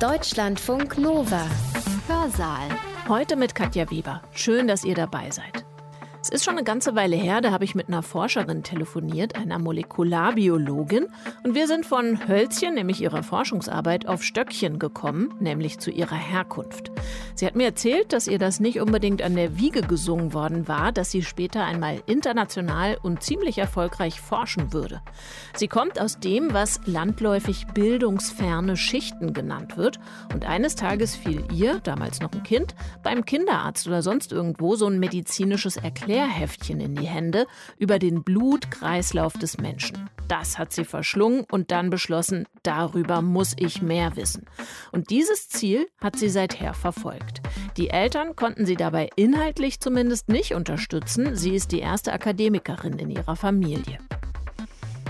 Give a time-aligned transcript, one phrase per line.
[0.00, 1.46] Deutschlandfunk Nova.
[2.08, 2.68] Hörsaal.
[3.08, 4.22] Heute mit Katja Weber.
[4.32, 5.63] Schön, dass ihr dabei seid.
[6.24, 9.58] Es ist schon eine ganze Weile her, da habe ich mit einer Forscherin telefoniert, einer
[9.58, 11.08] Molekularbiologin,
[11.42, 16.90] und wir sind von Hölzchen, nämlich ihrer Forschungsarbeit, auf Stöckchen gekommen, nämlich zu ihrer Herkunft.
[17.34, 20.92] Sie hat mir erzählt, dass ihr das nicht unbedingt an der Wiege gesungen worden war,
[20.92, 25.02] dass sie später einmal international und ziemlich erfolgreich forschen würde.
[25.54, 30.00] Sie kommt aus dem, was landläufig bildungsferne Schichten genannt wird,
[30.32, 34.86] und eines Tages fiel ihr, damals noch ein Kind, beim Kinderarzt oder sonst irgendwo so
[34.86, 37.46] ein medizinisches Erklärung Erklärheftchen in die Hände
[37.76, 40.08] über den Blutkreislauf des Menschen.
[40.28, 44.46] Das hat sie verschlungen und dann beschlossen, darüber muss ich mehr wissen.
[44.92, 47.42] Und dieses Ziel hat sie seither verfolgt.
[47.76, 51.34] Die Eltern konnten sie dabei inhaltlich zumindest nicht unterstützen.
[51.34, 53.98] Sie ist die erste Akademikerin in ihrer Familie.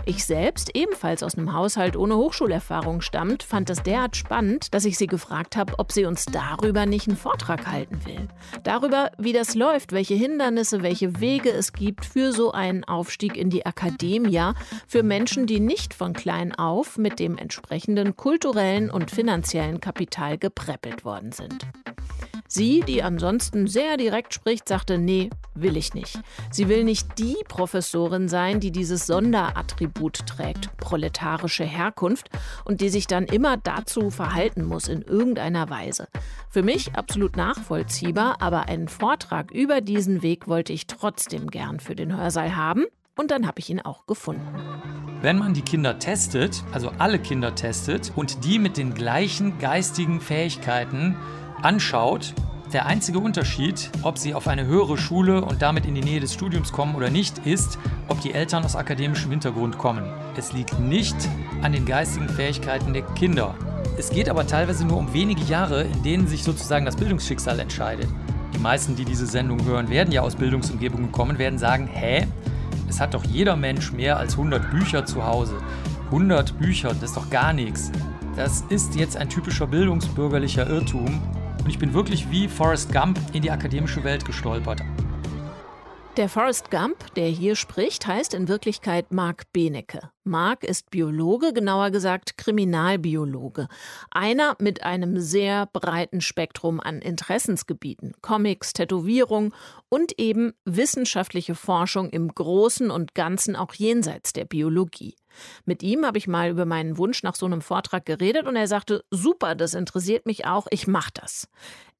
[0.06, 4.98] Ich selbst, ebenfalls aus einem Haushalt ohne Hochschulerfahrung stammt, fand das derart spannend, dass ich
[4.98, 8.28] sie gefragt habe, ob sie uns darüber nicht einen Vortrag halten will.
[8.64, 13.48] Darüber, wie das läuft, welche Hindernisse, welche Wege es gibt für so einen Aufstieg in
[13.48, 14.52] die Akademie,
[14.86, 21.06] für Menschen, die nicht von klein auf mit dem entsprechenden kulturellen und finanziellen Kapital gepreppelt
[21.06, 21.66] worden sind.
[22.55, 26.20] Sie, die ansonsten sehr direkt spricht, sagte, nee, will ich nicht.
[26.52, 32.30] Sie will nicht die Professorin sein, die dieses Sonderattribut trägt, proletarische Herkunft,
[32.64, 36.06] und die sich dann immer dazu verhalten muss in irgendeiner Weise.
[36.48, 41.96] Für mich absolut nachvollziehbar, aber einen Vortrag über diesen Weg wollte ich trotzdem gern für
[41.96, 42.84] den Hörsaal haben.
[43.16, 44.46] Und dann habe ich ihn auch gefunden.
[45.22, 50.20] Wenn man die Kinder testet, also alle Kinder testet und die mit den gleichen geistigen
[50.20, 51.16] Fähigkeiten
[51.65, 52.34] anschaut,
[52.75, 56.34] der einzige Unterschied, ob sie auf eine höhere Schule und damit in die Nähe des
[56.34, 60.05] Studiums kommen oder nicht, ist, ob die Eltern aus akademischem Hintergrund kommen.
[60.37, 61.17] Es liegt nicht
[61.62, 63.55] an den geistigen Fähigkeiten der Kinder.
[63.97, 68.09] Es geht aber teilweise nur um wenige Jahre, in denen sich sozusagen das Bildungsschicksal entscheidet.
[68.53, 72.27] Die meisten, die diese Sendung hören, werden ja aus Bildungsumgebungen kommen, werden sagen, hä?
[72.89, 75.57] Es hat doch jeder Mensch mehr als 100 Bücher zu Hause.
[76.07, 77.91] 100 Bücher, das ist doch gar nichts.
[78.36, 81.23] Das ist jetzt ein typischer bildungsbürgerlicher Irrtum
[81.64, 84.83] und ich bin wirklich wie Forrest Gump in die akademische Welt gestolpert.
[86.17, 90.11] Der Forrest Gump, der hier spricht, heißt in Wirklichkeit Mark Benecke.
[90.23, 93.67] Mark ist Biologe, genauer gesagt Kriminalbiologe.
[94.13, 98.13] Einer mit einem sehr breiten Spektrum an Interessensgebieten.
[98.23, 99.53] Comics, Tätowierung
[99.89, 105.17] und eben wissenschaftliche Forschung im Großen und Ganzen auch jenseits der Biologie.
[105.64, 108.68] Mit ihm habe ich mal über meinen Wunsch nach so einem Vortrag geredet und er
[108.68, 111.48] sagte, super, das interessiert mich auch, ich mache das.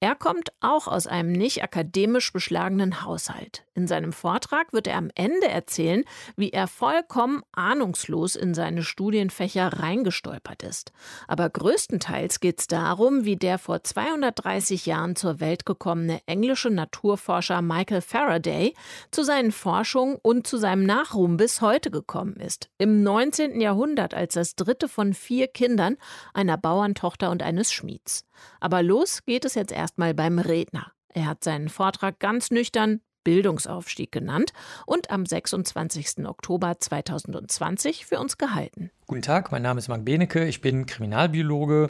[0.01, 3.65] Er kommt auch aus einem nicht akademisch beschlagenen Haushalt.
[3.75, 6.05] In seinem Vortrag wird er am Ende erzählen,
[6.37, 10.93] wie er vollkommen ahnungslos in seine Studienfächer reingestolpert ist.
[11.27, 17.63] Aber größtenteils geht es darum, wie der vor 230 Jahren zur Welt gekommene englische Naturforscher
[17.63, 18.75] Michael Faraday
[19.11, 22.69] zu seinen Forschungen und zu seinem Nachruhm bis heute gekommen ist.
[22.79, 23.61] Im 19.
[23.61, 25.97] Jahrhundert als das dritte von vier Kindern
[26.33, 28.27] einer Bauerntochter und eines Schmieds.
[28.61, 30.93] Aber los geht es jetzt erstmal beim Redner.
[31.13, 34.55] Er hat seinen Vortrag ganz nüchtern Bildungsaufstieg genannt
[34.87, 36.27] und am 26.
[36.27, 38.91] Oktober 2020 für uns gehalten.
[39.07, 41.89] Guten Tag, mein Name ist Marc Benecke, ich bin Kriminalbiologe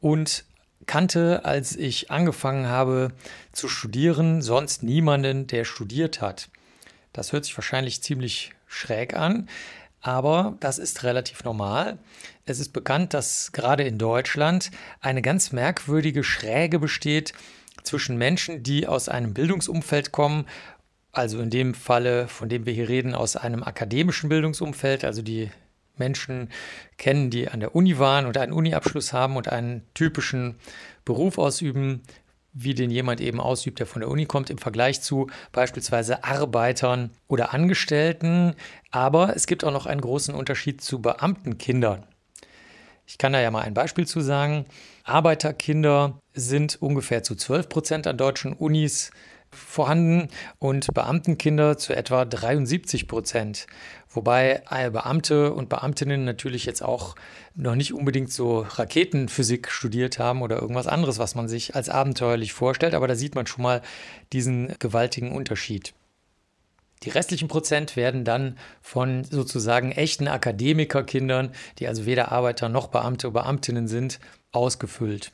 [0.00, 0.44] und
[0.86, 3.12] kannte, als ich angefangen habe
[3.52, 6.48] zu studieren, sonst niemanden, der studiert hat.
[7.12, 9.48] Das hört sich wahrscheinlich ziemlich schräg an,
[10.00, 11.98] aber das ist relativ normal.
[12.46, 17.32] Es ist bekannt, dass gerade in Deutschland eine ganz merkwürdige Schräge besteht
[17.82, 20.46] zwischen Menschen, die aus einem Bildungsumfeld kommen,
[21.12, 25.50] also in dem Falle, von dem wir hier reden, aus einem akademischen Bildungsumfeld, also die
[25.96, 26.48] Menschen
[26.96, 30.56] kennen, die an der Uni waren und einen Uniabschluss haben und einen typischen
[31.04, 32.02] Beruf ausüben,
[32.52, 37.10] wie den jemand eben ausübt, der von der Uni kommt, im Vergleich zu beispielsweise Arbeitern
[37.28, 38.54] oder Angestellten.
[38.90, 42.04] Aber es gibt auch noch einen großen Unterschied zu Beamtenkindern.
[43.06, 44.66] Ich kann da ja mal ein Beispiel zu sagen.
[45.04, 49.10] Arbeiterkinder sind ungefähr zu 12 Prozent an deutschen Unis
[49.52, 53.66] vorhanden und Beamtenkinder zu etwa 73 Prozent.
[54.08, 54.62] Wobei
[54.92, 57.14] Beamte und Beamtinnen natürlich jetzt auch
[57.54, 62.52] noch nicht unbedingt so Raketenphysik studiert haben oder irgendwas anderes, was man sich als abenteuerlich
[62.52, 63.82] vorstellt, aber da sieht man schon mal
[64.32, 65.94] diesen gewaltigen Unterschied.
[67.02, 73.28] Die restlichen Prozent werden dann von sozusagen echten Akademikerkindern, die also weder Arbeiter noch Beamte
[73.28, 74.20] oder Beamtinnen sind,
[74.52, 75.32] ausgefüllt.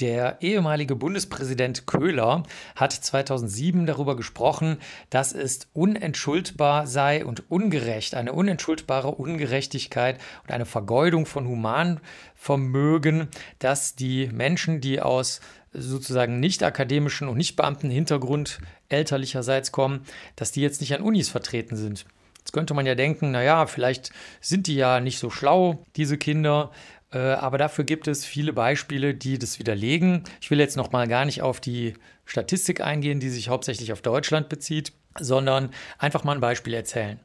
[0.00, 2.42] Der ehemalige Bundespräsident Köhler
[2.74, 4.76] hat 2007 darüber gesprochen,
[5.08, 13.28] dass es unentschuldbar sei und ungerecht, eine unentschuldbare Ungerechtigkeit und eine Vergeudung von Humanvermögen,
[13.58, 15.40] dass die Menschen, die aus
[15.72, 18.60] sozusagen nicht akademischen und nicht beamten Hintergrund
[18.90, 20.02] elterlicherseits kommen,
[20.36, 22.04] dass die jetzt nicht an Unis vertreten sind.
[22.46, 26.70] Jetzt könnte man ja denken, naja, vielleicht sind die ja nicht so schlau, diese Kinder,
[27.16, 30.24] aber dafür gibt es viele Beispiele, die das widerlegen.
[30.40, 34.02] Ich will jetzt noch mal gar nicht auf die Statistik eingehen, die sich hauptsächlich auf
[34.02, 37.20] Deutschland bezieht, sondern einfach mal ein Beispiel erzählen.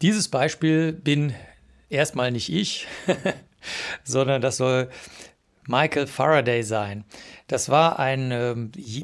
[0.00, 1.34] Dieses Beispiel bin
[1.88, 2.86] erstmal nicht ich,
[4.04, 4.90] sondern das soll
[5.68, 7.04] Michael Faraday sein.
[7.46, 8.54] Das war ein äh,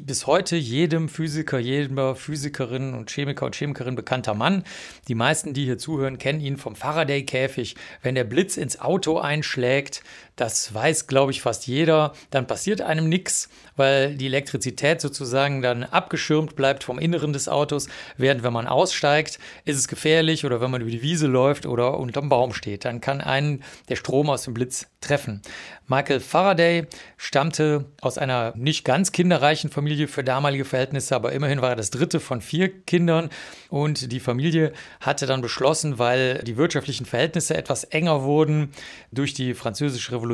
[0.01, 4.63] bis heute jedem Physiker, jeder Physikerin und Chemiker und Chemikerin bekannter Mann.
[5.07, 7.75] Die meisten, die hier zuhören, kennen ihn vom Faraday-Käfig.
[8.01, 10.03] Wenn der Blitz ins Auto einschlägt,
[10.35, 15.83] das weiß, glaube ich, fast jeder, dann passiert einem nichts, weil die Elektrizität sozusagen dann
[15.83, 17.87] abgeschirmt bleibt vom Inneren des Autos.
[18.17, 21.97] Während wenn man aussteigt, ist es gefährlich oder wenn man über die Wiese läuft oder
[21.97, 25.41] unterm Baum steht, dann kann einen der Strom aus dem Blitz treffen.
[25.87, 31.69] Michael Faraday stammte aus einer nicht ganz kinderreichen Familie für damalige Verhältnisse, aber immerhin war
[31.69, 33.29] er das dritte von vier Kindern.
[33.69, 38.71] Und die Familie hatte dann beschlossen, weil die wirtschaftlichen Verhältnisse etwas enger wurden
[39.11, 40.24] durch die Französische Revolution,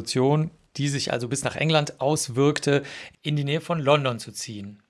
[0.78, 2.84] die sich also bis nach England auswirkte,
[3.22, 4.82] in die Nähe von London zu ziehen.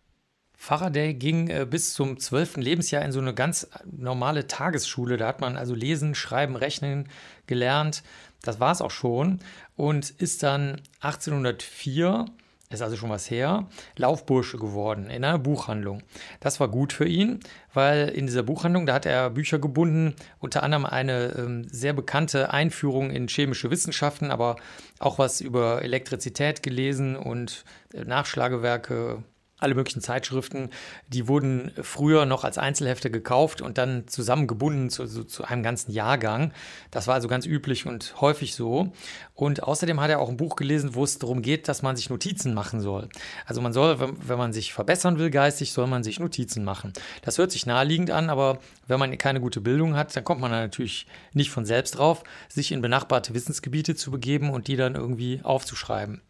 [0.56, 5.18] Faraday ging äh, bis zum zwölften Lebensjahr in so eine ganz normale Tagesschule.
[5.18, 7.10] Da hat man also lesen, schreiben, rechnen
[7.48, 8.04] gelernt.
[8.44, 9.40] Das war es auch schon.
[9.76, 12.26] Und ist dann 1804
[12.72, 16.02] ist also schon was her, Laufbursche geworden in einer Buchhandlung.
[16.40, 17.40] Das war gut für ihn,
[17.74, 22.52] weil in dieser Buchhandlung, da hat er Bücher gebunden, unter anderem eine ähm, sehr bekannte
[22.52, 24.56] Einführung in chemische Wissenschaften, aber
[25.00, 29.24] auch was über Elektrizität gelesen und äh, Nachschlagewerke
[29.62, 30.70] alle möglichen Zeitschriften,
[31.08, 35.92] die wurden früher noch als Einzelhefte gekauft und dann zusammengebunden zu, zu, zu, einem ganzen
[35.92, 36.52] Jahrgang.
[36.90, 38.92] Das war also ganz üblich und häufig so.
[39.36, 42.10] Und außerdem hat er auch ein Buch gelesen, wo es darum geht, dass man sich
[42.10, 43.08] Notizen machen soll.
[43.46, 46.94] Also man soll, wenn, wenn man sich verbessern will geistig, soll man sich Notizen machen.
[47.22, 50.52] Das hört sich naheliegend an, aber wenn man keine gute Bildung hat, dann kommt man
[50.52, 54.96] da natürlich nicht von selbst drauf, sich in benachbarte Wissensgebiete zu begeben und die dann
[54.96, 56.22] irgendwie aufzuschreiben.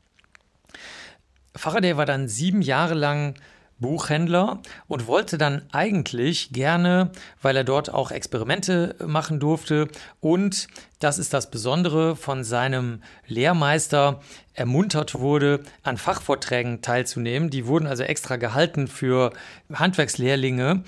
[1.55, 3.35] Faraday war dann sieben Jahre lang
[3.81, 7.11] Buchhändler und wollte dann eigentlich gerne,
[7.41, 9.87] weil er dort auch Experimente machen durfte
[10.21, 10.67] und
[10.99, 14.21] das ist das Besondere von seinem Lehrmeister
[14.53, 17.49] ermuntert wurde, an Fachvorträgen teilzunehmen.
[17.49, 19.33] Die wurden also extra gehalten für
[19.73, 20.83] Handwerkslehrlinge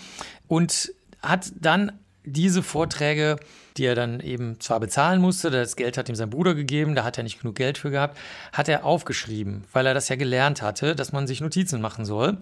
[0.47, 1.93] und hat dann
[2.25, 3.37] diese Vorträge
[3.77, 7.03] die er dann eben zwar bezahlen musste, das Geld hat ihm sein Bruder gegeben, da
[7.03, 8.17] hat er nicht genug Geld für gehabt,
[8.51, 12.37] hat er aufgeschrieben, weil er das ja gelernt hatte, dass man sich Notizen machen soll.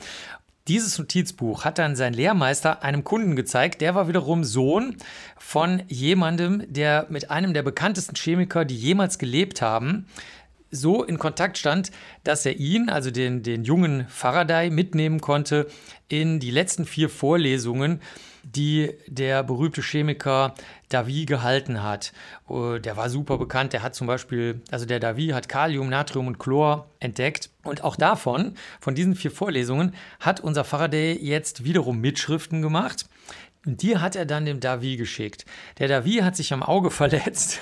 [0.68, 3.82] Dieses Notizbuch hat dann sein Lehrmeister einem Kunden gezeigt.
[3.82, 4.96] Der war wiederum Sohn
[5.38, 10.06] von jemandem, der mit einem der bekanntesten Chemiker, die jemals gelebt haben,
[10.70, 11.92] so in Kontakt stand,
[12.24, 15.68] dass er ihn, also den, den jungen Faraday, mitnehmen konnte
[16.08, 18.00] in die letzten vier Vorlesungen
[18.44, 20.54] die der berühmte Chemiker
[20.90, 22.12] Davy gehalten hat.
[22.48, 23.74] Oh, der war super bekannt.
[23.74, 27.50] Der hat zum Beispiel, also der Davy hat Kalium, Natrium und Chlor entdeckt.
[27.64, 33.06] Und auch davon, von diesen vier Vorlesungen, hat unser Faraday jetzt wiederum Mitschriften gemacht.
[33.66, 35.46] Und die hat er dann dem Davy geschickt.
[35.78, 37.60] Der Davy hat sich am Auge verletzt,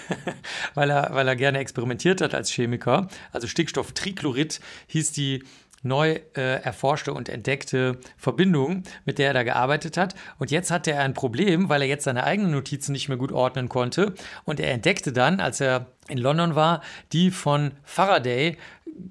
[0.73, 3.09] weil, er, weil er gerne experimentiert hat als Chemiker.
[3.31, 5.43] Also Stickstofftrichlorid hieß die
[5.83, 10.15] neu äh, erforschte und entdeckte Verbindung, mit der er da gearbeitet hat.
[10.37, 13.31] Und jetzt hatte er ein Problem, weil er jetzt seine eigenen Notizen nicht mehr gut
[13.31, 14.13] ordnen konnte.
[14.45, 16.81] Und er entdeckte dann, als er in London war,
[17.13, 18.57] die von Faraday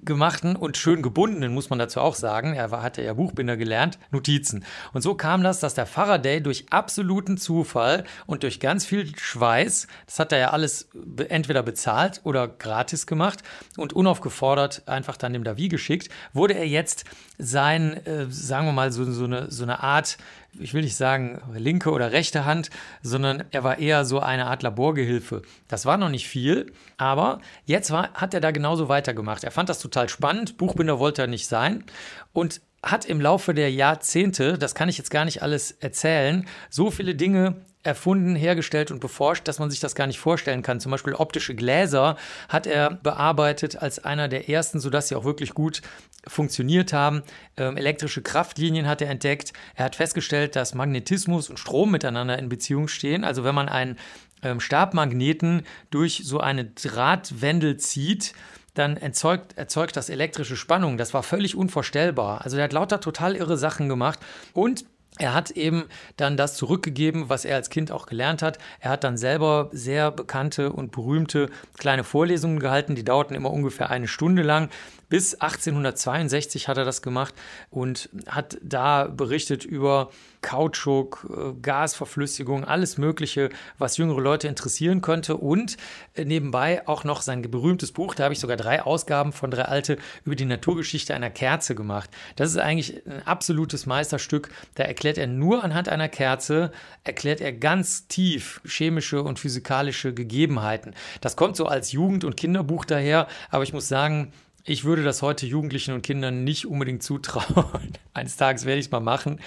[0.05, 3.99] gemachten und schön gebundenen, muss man dazu auch sagen, er war, hatte ja Buchbinder gelernt,
[4.11, 4.65] Notizen.
[4.93, 9.87] Und so kam das, dass der Faraday durch absoluten Zufall und durch ganz viel Schweiß,
[10.07, 10.89] das hat er ja alles
[11.29, 13.43] entweder bezahlt oder gratis gemacht
[13.77, 17.05] und unaufgefordert einfach dann dem Davi geschickt, wurde er jetzt
[17.39, 20.19] sein, äh, sagen wir mal, so, so, eine, so eine Art
[20.61, 22.71] ich will nicht sagen linke oder rechte Hand,
[23.03, 25.43] sondern er war eher so eine Art Laborgehilfe.
[25.69, 29.45] Das war noch nicht viel, aber jetzt war, hat er da genauso weitergemacht.
[29.45, 30.57] Er fand das total spannend.
[30.59, 31.85] Buchbinder wollte er nicht sein
[32.33, 36.91] und hat im Laufe der Jahrzehnte, das kann ich jetzt gar nicht alles erzählen, so
[36.91, 40.81] viele Dinge erfunden, hergestellt und beforscht, dass man sich das gar nicht vorstellen kann.
[40.81, 42.17] Zum Beispiel optische Gläser
[42.49, 45.81] hat er bearbeitet als einer der ersten, sodass sie auch wirklich gut
[46.27, 47.23] funktioniert haben.
[47.57, 49.53] Ähm, elektrische Kraftlinien hat er entdeckt.
[49.75, 53.25] Er hat festgestellt, dass Magnetismus und Strom miteinander in Beziehung stehen.
[53.25, 53.97] Also wenn man einen
[54.43, 58.35] ähm, Stabmagneten durch so eine Drahtwendel zieht,
[58.75, 60.99] dann erzeugt, erzeugt das elektrische Spannung.
[60.99, 62.43] Das war völlig unvorstellbar.
[62.43, 64.21] Also der hat lauter total irre Sachen gemacht
[64.53, 64.85] und
[65.19, 68.59] er hat eben dann das zurückgegeben, was er als Kind auch gelernt hat.
[68.79, 73.91] Er hat dann selber sehr bekannte und berühmte kleine Vorlesungen gehalten, die dauerten immer ungefähr
[73.91, 74.71] eine Stunde lang.
[75.09, 77.35] Bis 1862 hat er das gemacht
[77.71, 80.11] und hat da berichtet über
[80.43, 83.49] Kautschuk, äh, Gasverflüssigung, alles Mögliche,
[83.79, 85.37] was jüngere Leute interessieren könnte.
[85.37, 85.77] Und
[86.15, 89.63] äh, nebenbei auch noch sein berühmtes Buch, da habe ich sogar drei Ausgaben von drei
[89.63, 92.11] alte über die Naturgeschichte einer Kerze gemacht.
[92.37, 94.51] Das ist eigentlich ein absolutes Meisterstück.
[94.75, 96.71] Da erklärt er nur anhand einer Kerze,
[97.05, 100.95] erklärt er ganz tief chemische und physikalische Gegebenheiten.
[101.21, 104.33] Das kommt so als Jugend- und Kinderbuch daher, aber ich muss sagen,
[104.65, 107.93] ich würde das heute Jugendlichen und Kindern nicht unbedingt zutrauen.
[108.15, 109.41] Eines Tages werde ich es mal machen.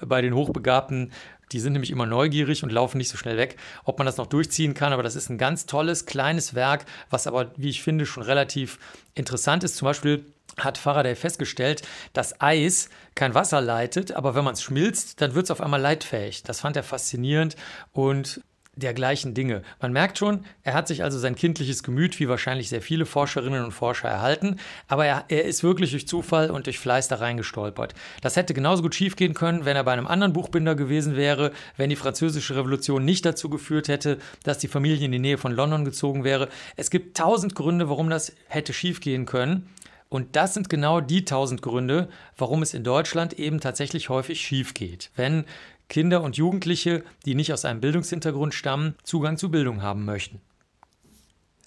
[0.00, 1.12] Bei den Hochbegabten,
[1.52, 4.26] die sind nämlich immer neugierig und laufen nicht so schnell weg, ob man das noch
[4.26, 4.92] durchziehen kann.
[4.92, 8.78] Aber das ist ein ganz tolles, kleines Werk, was aber, wie ich finde, schon relativ
[9.14, 9.76] interessant ist.
[9.76, 10.24] Zum Beispiel
[10.58, 15.44] hat Faraday festgestellt, dass Eis kein Wasser leitet, aber wenn man es schmilzt, dann wird
[15.44, 16.42] es auf einmal leitfähig.
[16.42, 17.56] Das fand er faszinierend
[17.92, 18.40] und
[18.76, 19.62] dergleichen Dinge.
[19.80, 23.64] Man merkt schon, er hat sich also sein kindliches Gemüt, wie wahrscheinlich sehr viele Forscherinnen
[23.64, 24.56] und Forscher, erhalten,
[24.88, 27.94] aber er, er, ist wirklich durch Zufall und durch Fleiß da reingestolpert.
[28.20, 31.90] Das hätte genauso gut schiefgehen können, wenn er bei einem anderen Buchbinder gewesen wäre, wenn
[31.90, 35.84] die französische Revolution nicht dazu geführt hätte, dass die Familie in die Nähe von London
[35.84, 36.48] gezogen wäre.
[36.76, 39.68] Es gibt tausend Gründe, warum das hätte schiefgehen können.
[40.14, 44.72] Und das sind genau die tausend Gründe, warum es in Deutschland eben tatsächlich häufig schief
[44.72, 45.10] geht.
[45.16, 45.44] Wenn
[45.94, 50.40] Kinder und Jugendliche, die nicht aus einem Bildungshintergrund stammen, Zugang zu Bildung haben möchten.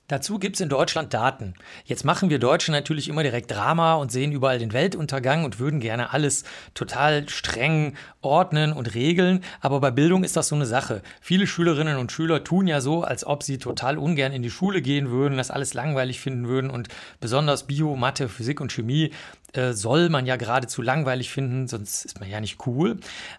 [0.10, 1.54] Dazu gibt es in Deutschland Daten.
[1.86, 5.80] Jetzt machen wir Deutsche natürlich immer direkt Drama und sehen überall den Weltuntergang und würden
[5.80, 6.44] gerne alles
[6.74, 9.46] total streng ordnen und regeln.
[9.62, 11.04] Aber bei Bildung ist das so eine Sache.
[11.22, 14.82] Viele Schülerinnen und Schüler tun ja so, als ob sie total ungern in die Schule
[14.82, 16.90] gehen würden, das alles langweilig finden würden und
[17.22, 19.12] besonders Bio, Mathe, Physik und Chemie
[19.54, 22.98] äh, soll man ja geradezu langweilig finden, sonst ist man ja nicht cool.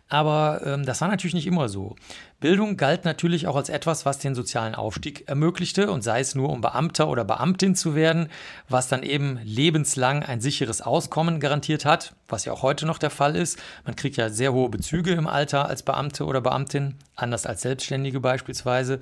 [0.08, 1.96] Aber ähm, das war natürlich nicht immer so.
[2.40, 6.48] Bildung galt natürlich auch als etwas, was den sozialen Aufstieg ermöglichte und sei es nur,
[6.50, 8.28] um Beamter oder Beamtin zu werden,
[8.68, 13.10] was dann eben lebenslang ein sicheres Auskommen garantiert hat, was ja auch heute noch der
[13.10, 13.58] Fall ist.
[13.84, 18.20] Man kriegt ja sehr hohe Bezüge im Alter als Beamte oder Beamtin, anders als Selbstständige
[18.20, 19.00] beispielsweise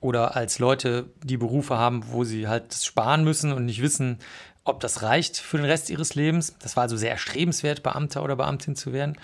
[0.00, 4.18] oder als Leute, die Berufe haben, wo sie halt sparen müssen und nicht wissen,
[4.70, 6.56] ob das reicht für den Rest ihres Lebens.
[6.60, 9.18] Das war also sehr erstrebenswert, Beamter oder Beamtin zu werden.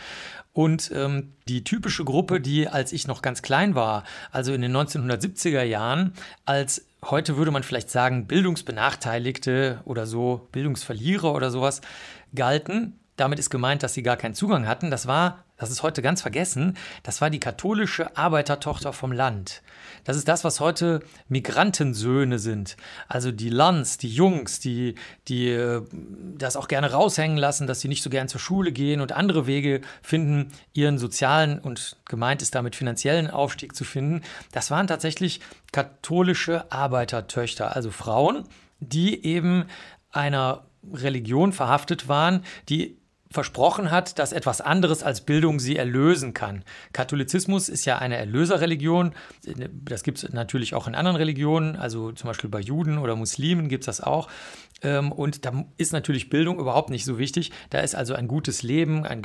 [0.52, 4.74] Und ähm, die typische Gruppe, die als ich noch ganz klein war, also in den
[4.74, 11.80] 1970er Jahren, als heute würde man vielleicht sagen Bildungsbenachteiligte oder so, Bildungsverlierer oder sowas,
[12.34, 12.98] galten.
[13.16, 14.90] Damit ist gemeint, dass sie gar keinen Zugang hatten.
[14.90, 19.62] Das war das ist heute ganz vergessen, das war die katholische Arbeitertochter vom Land.
[20.04, 22.76] Das ist das, was heute Migrantensöhne sind.
[23.08, 24.94] Also die Lands, die Jungs, die,
[25.28, 25.82] die äh,
[26.36, 29.46] das auch gerne raushängen lassen, dass sie nicht so gern zur Schule gehen und andere
[29.46, 34.22] Wege finden, ihren sozialen und gemeint ist damit finanziellen Aufstieg zu finden.
[34.52, 35.40] Das waren tatsächlich
[35.72, 38.44] katholische Arbeitertöchter, also Frauen,
[38.80, 39.64] die eben
[40.10, 42.98] einer Religion verhaftet waren, die
[43.36, 46.64] versprochen hat, dass etwas anderes als Bildung sie erlösen kann.
[46.94, 49.12] Katholizismus ist ja eine Erlöserreligion.
[49.84, 53.68] Das gibt es natürlich auch in anderen Religionen, also zum Beispiel bei Juden oder Muslimen
[53.68, 54.28] gibt es das auch.
[54.80, 57.52] Ähm, und da ist natürlich Bildung überhaupt nicht so wichtig.
[57.68, 59.22] Da ist also ein gutes Leben, ein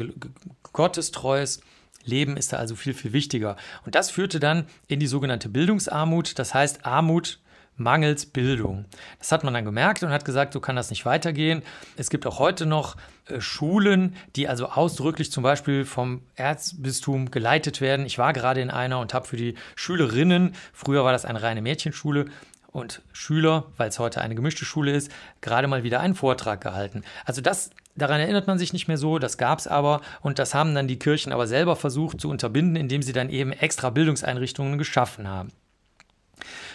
[0.74, 1.62] gottestreues
[2.04, 3.56] Leben ist da also viel, viel wichtiger.
[3.86, 6.38] Und das führte dann in die sogenannte Bildungsarmut.
[6.38, 7.40] Das heißt, Armut
[7.76, 8.86] mangels Bildung.
[9.20, 11.64] Das hat man dann gemerkt und hat gesagt, so kann das nicht weitergehen.
[11.98, 12.96] Es gibt auch heute noch
[13.28, 18.06] äh, Schulen, die also ausdrücklich zum Beispiel vom Erzbistum geleitet werden.
[18.06, 21.62] Ich war gerade in einer und habe für die Schülerinnen, früher war das eine reine
[21.62, 22.26] Mädchenschule,
[22.74, 25.12] und Schüler, weil es heute eine gemischte Schule ist,
[25.42, 27.04] gerade mal wieder einen Vortrag gehalten.
[27.26, 30.54] Also das Daran erinnert man sich nicht mehr so, das gab es aber und das
[30.54, 34.78] haben dann die Kirchen aber selber versucht zu unterbinden, indem sie dann eben extra Bildungseinrichtungen
[34.78, 35.50] geschaffen haben.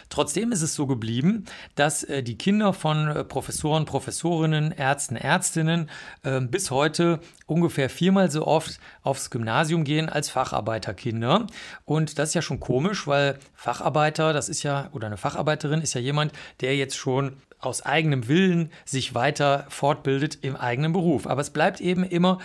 [0.08, 1.44] Trotzdem ist es so geblieben,
[1.74, 5.90] dass äh, die Kinder von äh, Professoren, Professorinnen, Ärzten, Ärztinnen
[6.22, 11.46] äh, bis heute ungefähr viermal so oft aufs Gymnasium gehen als Facharbeiterkinder.
[11.84, 15.94] Und das ist ja schon komisch, weil Facharbeiter, das ist ja, oder eine Facharbeiterin ist
[15.94, 21.26] ja jemand, der jetzt schon aus eigenem Willen sich weiter fortbildet im eigenen Beruf.
[21.26, 22.38] Aber es bleibt eben immer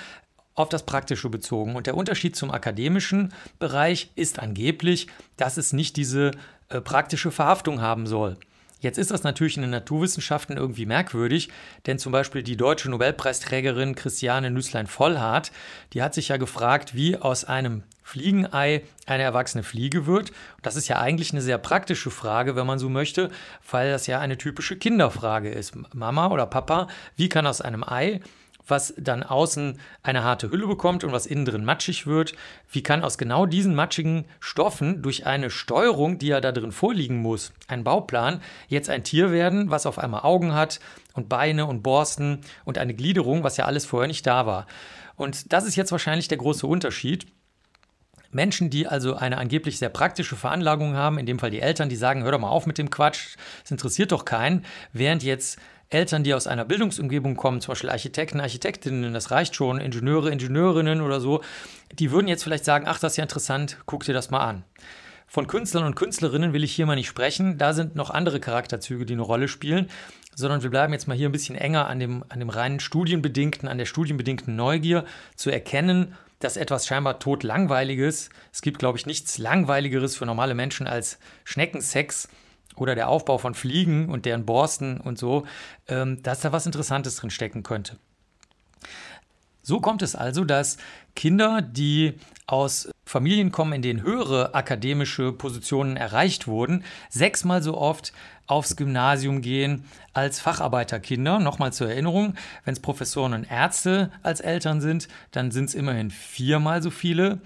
[0.55, 1.75] auf das Praktische bezogen.
[1.75, 6.31] Und der Unterschied zum akademischen Bereich ist angeblich, dass es nicht diese
[6.71, 8.37] äh, praktische Verhaftung haben soll.
[8.81, 11.49] Jetzt ist das natürlich in den Naturwissenschaften irgendwie merkwürdig,
[11.85, 15.51] denn zum Beispiel die deutsche Nobelpreisträgerin Christiane Nüßlein-Vollhardt,
[15.93, 20.31] die hat sich ja gefragt, wie aus einem Fliegenei eine erwachsene Fliege wird.
[20.63, 23.29] Das ist ja eigentlich eine sehr praktische Frage, wenn man so möchte,
[23.69, 25.73] weil das ja eine typische Kinderfrage ist.
[25.93, 28.19] Mama oder Papa, wie kann aus einem Ei
[28.67, 32.33] was dann außen eine harte Hülle bekommt und was innen drin matschig wird.
[32.71, 37.17] Wie kann aus genau diesen matschigen Stoffen durch eine Steuerung, die ja da drin vorliegen
[37.17, 40.79] muss, ein Bauplan, jetzt ein Tier werden, was auf einmal Augen hat
[41.13, 44.67] und Beine und Borsten und eine Gliederung, was ja alles vorher nicht da war.
[45.15, 47.27] Und das ist jetzt wahrscheinlich der große Unterschied.
[48.31, 51.95] Menschen, die also eine angeblich sehr praktische Veranlagung haben, in dem Fall die Eltern, die
[51.95, 55.59] sagen, hör doch mal auf mit dem Quatsch, es interessiert doch keinen, während jetzt
[55.91, 61.01] Eltern, die aus einer Bildungsumgebung kommen, zum Beispiel Architekten, Architektinnen, das reicht schon, Ingenieure, Ingenieurinnen
[61.01, 61.41] oder so,
[61.99, 64.63] die würden jetzt vielleicht sagen, ach, das ist ja interessant, guck dir das mal an.
[65.27, 69.05] Von Künstlern und Künstlerinnen will ich hier mal nicht sprechen, da sind noch andere Charakterzüge,
[69.05, 69.89] die eine Rolle spielen,
[70.33, 73.67] sondern wir bleiben jetzt mal hier ein bisschen enger an dem, an dem reinen studienbedingten,
[73.67, 75.05] an der studienbedingten Neugier
[75.35, 80.87] zu erkennen, dass etwas scheinbar totlangweiliges, es gibt, glaube ich, nichts langweiligeres für normale Menschen
[80.87, 82.27] als Schneckensex,
[82.75, 85.45] oder der Aufbau von Fliegen und deren Borsten und so,
[85.87, 87.97] ähm, dass da was Interessantes drin stecken könnte.
[89.63, 90.77] So kommt es also, dass
[91.15, 92.13] Kinder, die
[92.47, 98.13] aus Familien kommen, in denen höhere akademische Positionen erreicht wurden, sechsmal so oft
[98.47, 101.39] aufs Gymnasium gehen als Facharbeiterkinder.
[101.39, 102.35] Nochmal zur Erinnerung,
[102.65, 107.39] wenn es Professoren und Ärzte als Eltern sind, dann sind es immerhin viermal so viele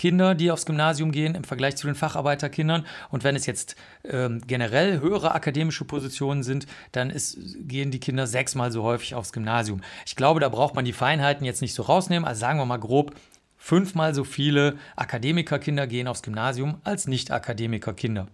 [0.00, 2.86] Kinder, die aufs Gymnasium gehen im Vergleich zu den Facharbeiterkindern.
[3.10, 7.36] Und wenn es jetzt ähm, generell höhere akademische Positionen sind, dann ist,
[7.68, 9.82] gehen die Kinder sechsmal so häufig aufs Gymnasium.
[10.06, 12.26] Ich glaube, da braucht man die Feinheiten jetzt nicht so rausnehmen.
[12.26, 13.14] Also sagen wir mal grob,
[13.58, 18.26] fünfmal so viele Akademikerkinder gehen aufs Gymnasium als Nicht-Akademikerkinder.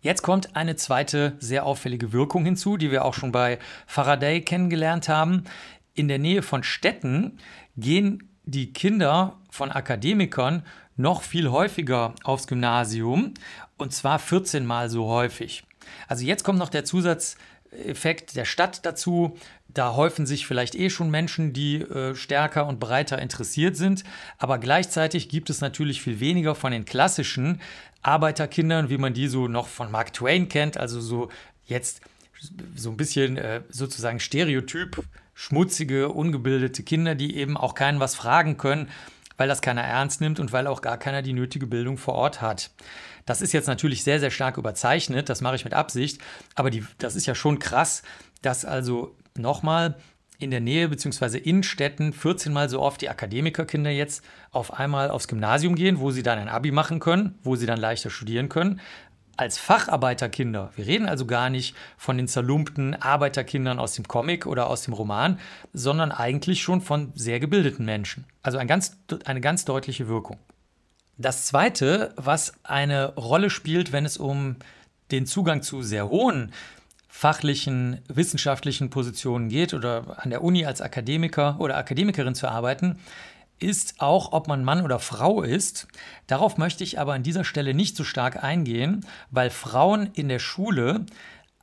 [0.00, 5.10] Jetzt kommt eine zweite sehr auffällige Wirkung hinzu, die wir auch schon bei Faraday kennengelernt
[5.10, 5.44] haben.
[5.92, 7.38] In der Nähe von Städten
[7.76, 10.62] gehen die Kinder von Akademikern
[10.96, 13.34] noch viel häufiger aufs Gymnasium
[13.76, 15.64] und zwar 14 Mal so häufig.
[16.08, 19.36] Also jetzt kommt noch der Zusatzeffekt der Stadt dazu.
[19.68, 24.04] Da häufen sich vielleicht eh schon Menschen, die äh, stärker und breiter interessiert sind.
[24.38, 27.60] Aber gleichzeitig gibt es natürlich viel weniger von den klassischen
[28.02, 30.78] Arbeiterkindern, wie man die so noch von Mark Twain kennt.
[30.78, 31.28] Also so
[31.66, 32.00] jetzt
[32.74, 35.02] so ein bisschen äh, sozusagen Stereotyp,
[35.34, 38.88] schmutzige, ungebildete Kinder, die eben auch keinen was fragen können
[39.36, 42.40] weil das keiner ernst nimmt und weil auch gar keiner die nötige Bildung vor Ort
[42.40, 42.70] hat.
[43.24, 46.20] Das ist jetzt natürlich sehr, sehr stark überzeichnet, das mache ich mit Absicht,
[46.54, 48.02] aber die, das ist ja schon krass,
[48.42, 49.96] dass also nochmal
[50.38, 51.38] in der Nähe bzw.
[51.38, 56.10] in Städten 14 Mal so oft die Akademikerkinder jetzt auf einmal aufs Gymnasium gehen, wo
[56.10, 58.80] sie dann ein Abi machen können, wo sie dann leichter studieren können,
[59.36, 64.68] als Facharbeiterkinder, wir reden also gar nicht von den zerlumpten Arbeiterkindern aus dem Comic oder
[64.68, 65.38] aus dem Roman,
[65.72, 68.24] sondern eigentlich schon von sehr gebildeten Menschen.
[68.42, 70.38] Also ein ganz, eine ganz deutliche Wirkung.
[71.18, 74.56] Das Zweite, was eine Rolle spielt, wenn es um
[75.10, 76.52] den Zugang zu sehr hohen
[77.08, 82.98] fachlichen, wissenschaftlichen Positionen geht oder an der Uni als Akademiker oder Akademikerin zu arbeiten,
[83.58, 85.88] ist auch, ob man Mann oder Frau ist.
[86.26, 90.38] Darauf möchte ich aber an dieser Stelle nicht so stark eingehen, weil Frauen in der
[90.38, 91.06] Schule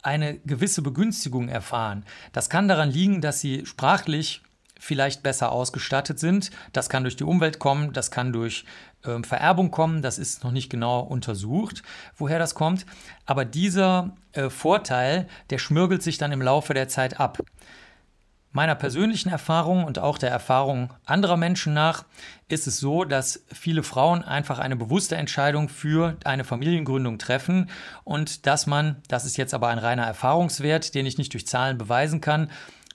[0.01, 2.05] eine gewisse Begünstigung erfahren.
[2.33, 4.41] Das kann daran liegen, dass sie sprachlich
[4.79, 6.51] vielleicht besser ausgestattet sind.
[6.73, 8.65] Das kann durch die Umwelt kommen, das kann durch
[9.03, 11.83] äh, Vererbung kommen, das ist noch nicht genau untersucht,
[12.17, 12.85] woher das kommt.
[13.25, 17.39] Aber dieser äh, Vorteil, der schmürgelt sich dann im Laufe der Zeit ab
[18.53, 22.05] meiner persönlichen Erfahrung und auch der Erfahrung anderer Menschen nach
[22.47, 27.69] ist es so, dass viele Frauen einfach eine bewusste Entscheidung für eine Familiengründung treffen
[28.03, 31.79] und dass man, das ist jetzt aber ein reiner Erfahrungswert, den ich nicht durch Zahlen
[31.79, 32.49] beweisen kann,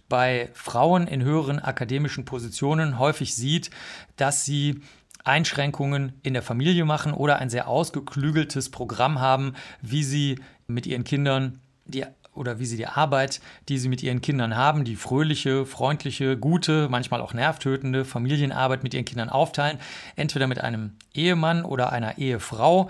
[0.08, 3.70] bei Frauen in höheren akademischen Positionen häufig sieht,
[4.16, 4.80] dass sie
[5.24, 11.04] Einschränkungen in der Familie machen oder ein sehr ausgeklügeltes Programm haben, wie sie mit ihren
[11.04, 12.04] Kindern die
[12.38, 16.88] oder wie sie die Arbeit, die sie mit ihren Kindern haben, die fröhliche, freundliche, gute,
[16.88, 19.78] manchmal auch nervtötende Familienarbeit mit ihren Kindern aufteilen.
[20.16, 22.88] Entweder mit einem Ehemann oder einer Ehefrau.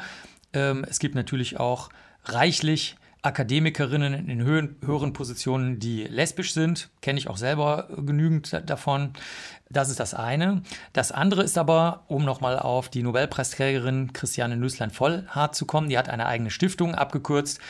[0.52, 1.88] Ähm, es gibt natürlich auch
[2.24, 6.88] reichlich Akademikerinnen in höheren Positionen, die lesbisch sind.
[7.02, 9.12] Kenne ich auch selber genügend davon.
[9.68, 10.62] Das ist das eine.
[10.92, 16.08] Das andere ist aber, um nochmal auf die Nobelpreisträgerin Christiane Nüßlein-Vollhardt zu kommen, die hat
[16.08, 17.60] eine eigene Stiftung, abgekürzt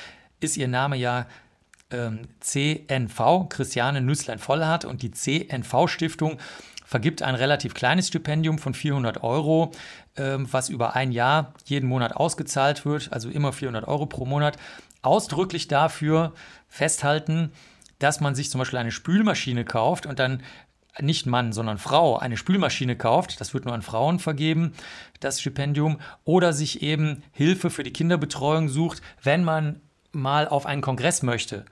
[0.41, 1.27] ist ihr Name ja
[1.91, 4.85] ähm, CNV, Christiane Nüßlein-Vollhardt.
[4.85, 6.39] Und die CNV-Stiftung
[6.85, 9.73] vergibt ein relativ kleines Stipendium von 400 Euro,
[10.17, 14.57] ähm, was über ein Jahr jeden Monat ausgezahlt wird, also immer 400 Euro pro Monat.
[15.03, 16.33] Ausdrücklich dafür
[16.67, 17.53] festhalten,
[17.99, 20.43] dass man sich zum Beispiel eine Spülmaschine kauft und dann
[21.01, 24.73] nicht Mann, sondern Frau eine Spülmaschine kauft, das wird nur an Frauen vergeben,
[25.21, 29.81] das Stipendium, oder sich eben Hilfe für die Kinderbetreuung sucht, wenn man
[30.13, 31.65] mal auf einen Kongress möchte.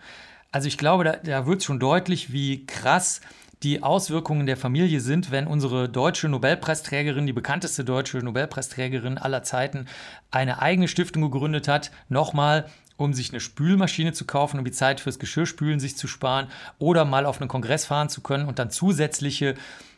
[0.52, 3.20] Also ich glaube, da, da wird schon deutlich, wie krass
[3.62, 9.86] die Auswirkungen der Familie sind, wenn unsere deutsche Nobelpreisträgerin, die bekannteste deutsche Nobelpreisträgerin aller Zeiten,
[10.30, 15.00] eine eigene Stiftung gegründet hat, nochmal um sich eine Spülmaschine zu kaufen, um die Zeit
[15.00, 18.70] fürs Geschirrspülen sich zu sparen oder mal auf einen Kongress fahren zu können und dann
[18.70, 19.54] zusätzliche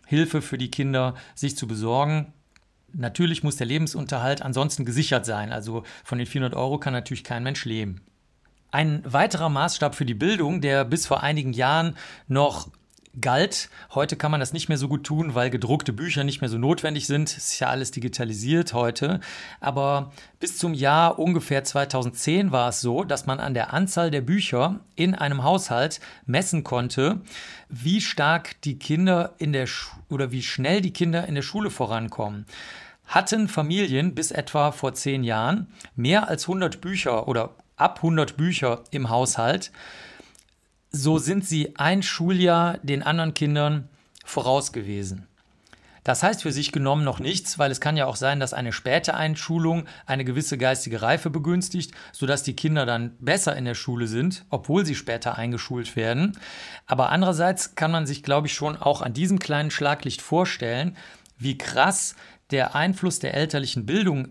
[0.07, 2.33] Hilfe für die Kinder sich zu besorgen.
[2.93, 5.53] Natürlich muss der Lebensunterhalt ansonsten gesichert sein.
[5.53, 8.01] Also von den 400 Euro kann natürlich kein Mensch leben.
[8.71, 12.69] Ein weiterer Maßstab für die Bildung, der bis vor einigen Jahren noch
[13.19, 13.71] galt.
[13.95, 16.59] Heute kann man das nicht mehr so gut tun, weil gedruckte Bücher nicht mehr so
[16.59, 17.31] notwendig sind.
[17.31, 19.21] Es ist ja alles digitalisiert heute.
[19.61, 24.21] Aber bis zum Jahr ungefähr 2010 war es so, dass man an der Anzahl der
[24.21, 27.23] Bücher in einem Haushalt messen konnte,
[27.71, 31.71] wie stark die Kinder in der Sch oder wie schnell die Kinder in der Schule
[31.71, 32.45] vorankommen.
[33.07, 38.85] Hatten Familien bis etwa vor zehn Jahren mehr als 100 Bücher oder ab 100 Bücher
[38.91, 39.73] im Haushalt,
[40.91, 43.89] so sind sie ein Schuljahr den anderen Kindern
[44.25, 45.27] voraus gewesen.
[46.05, 48.73] Das heißt für sich genommen noch nichts, weil es kann ja auch sein, dass eine
[48.73, 54.07] späte Einschulung eine gewisse geistige Reife begünstigt, sodass die Kinder dann besser in der Schule
[54.07, 56.39] sind, obwohl sie später eingeschult werden.
[56.87, 60.97] Aber andererseits kann man sich, glaube ich, schon auch an diesem kleinen Schlaglicht vorstellen,
[61.37, 62.15] wie krass
[62.53, 64.29] der Einfluss der elterlichen Bildung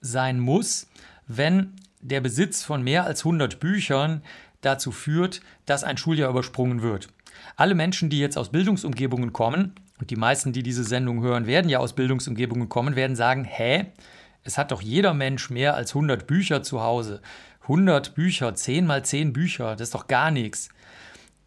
[0.00, 0.88] sein muss,
[1.28, 4.22] wenn der Besitz von mehr als 100 Büchern
[4.60, 7.08] dazu führt, dass ein Schuljahr übersprungen wird.
[7.56, 11.68] Alle Menschen, die jetzt aus Bildungsumgebungen kommen, und die meisten, die diese Sendung hören, werden
[11.68, 13.86] ja aus Bildungsumgebungen kommen, werden sagen, hä,
[14.44, 17.20] es hat doch jeder Mensch mehr als 100 Bücher zu Hause.
[17.62, 20.70] 100 Bücher, 10 mal 10 Bücher, das ist doch gar nichts.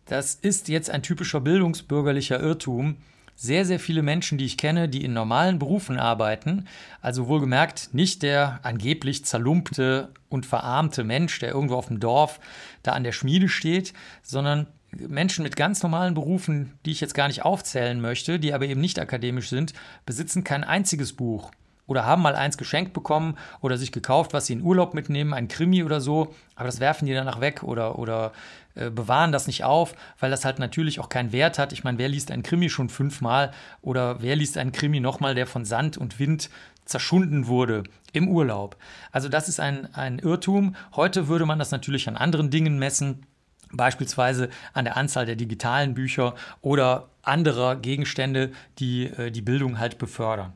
[0.05, 2.97] Das ist jetzt ein typischer bildungsbürgerlicher Irrtum,
[3.35, 6.67] sehr, sehr viele Menschen, die ich kenne, die in normalen Berufen arbeiten,
[7.01, 12.39] also wohlgemerkt nicht der angeblich zerlumpte und verarmte Mensch, der irgendwo auf dem Dorf
[12.83, 17.27] da an der Schmiede steht, sondern Menschen mit ganz normalen Berufen, die ich jetzt gar
[17.27, 19.73] nicht aufzählen möchte, die aber eben nicht akademisch sind,
[20.05, 21.51] besitzen kein einziges Buch
[21.85, 25.47] oder haben mal eins geschenkt bekommen oder sich gekauft, was sie in Urlaub mitnehmen, ein
[25.47, 28.31] Krimi oder so, aber das werfen die danach weg oder, oder
[28.75, 31.73] äh, bewahren das nicht auf, weil das halt natürlich auch keinen Wert hat.
[31.73, 35.47] Ich meine, wer liest einen Krimi schon fünfmal oder wer liest einen Krimi nochmal, der
[35.47, 36.49] von Sand und Wind
[36.85, 38.77] zerschunden wurde im Urlaub?
[39.11, 40.75] Also das ist ein, ein Irrtum.
[40.95, 43.25] Heute würde man das natürlich an anderen Dingen messen
[43.73, 49.97] beispielsweise an der Anzahl der digitalen Bücher oder anderer Gegenstände, die äh, die Bildung halt
[49.97, 50.55] befördern.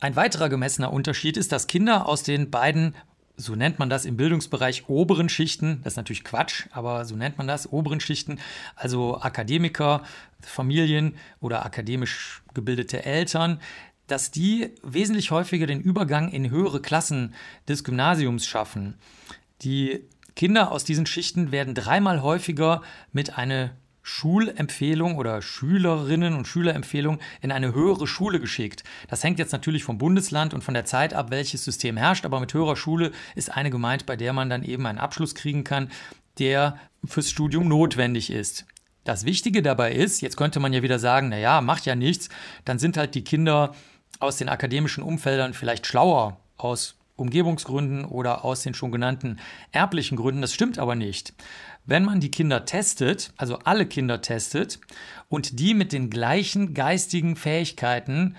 [0.00, 2.94] Ein weiterer gemessener Unterschied ist, dass Kinder aus den beiden,
[3.36, 7.36] so nennt man das im Bildungsbereich, oberen Schichten, das ist natürlich Quatsch, aber so nennt
[7.36, 8.38] man das, oberen Schichten,
[8.76, 10.02] also Akademiker,
[10.40, 13.60] Familien oder akademisch gebildete Eltern,
[14.06, 17.34] dass die wesentlich häufiger den Übergang in höhere Klassen
[17.68, 18.96] des Gymnasiums schaffen.
[19.60, 20.00] Die
[20.34, 22.80] Kinder aus diesen Schichten werden dreimal häufiger
[23.12, 28.84] mit einer Schulempfehlung oder Schülerinnen und Schülerempfehlung in eine höhere Schule geschickt.
[29.08, 32.40] Das hängt jetzt natürlich vom Bundesland und von der Zeit ab, welches System herrscht, aber
[32.40, 35.90] mit höherer Schule ist eine gemeint, bei der man dann eben einen Abschluss kriegen kann,
[36.38, 38.66] der fürs Studium notwendig ist.
[39.04, 42.28] Das Wichtige dabei ist, jetzt könnte man ja wieder sagen, naja, macht ja nichts,
[42.64, 43.74] dann sind halt die Kinder
[44.18, 49.38] aus den akademischen Umfeldern vielleicht schlauer aus Umgebungsgründen oder aus den schon genannten
[49.72, 50.40] erblichen Gründen.
[50.40, 51.34] Das stimmt aber nicht.
[51.86, 54.78] Wenn man die Kinder testet, also alle Kinder testet
[55.28, 58.36] und die mit den gleichen geistigen Fähigkeiten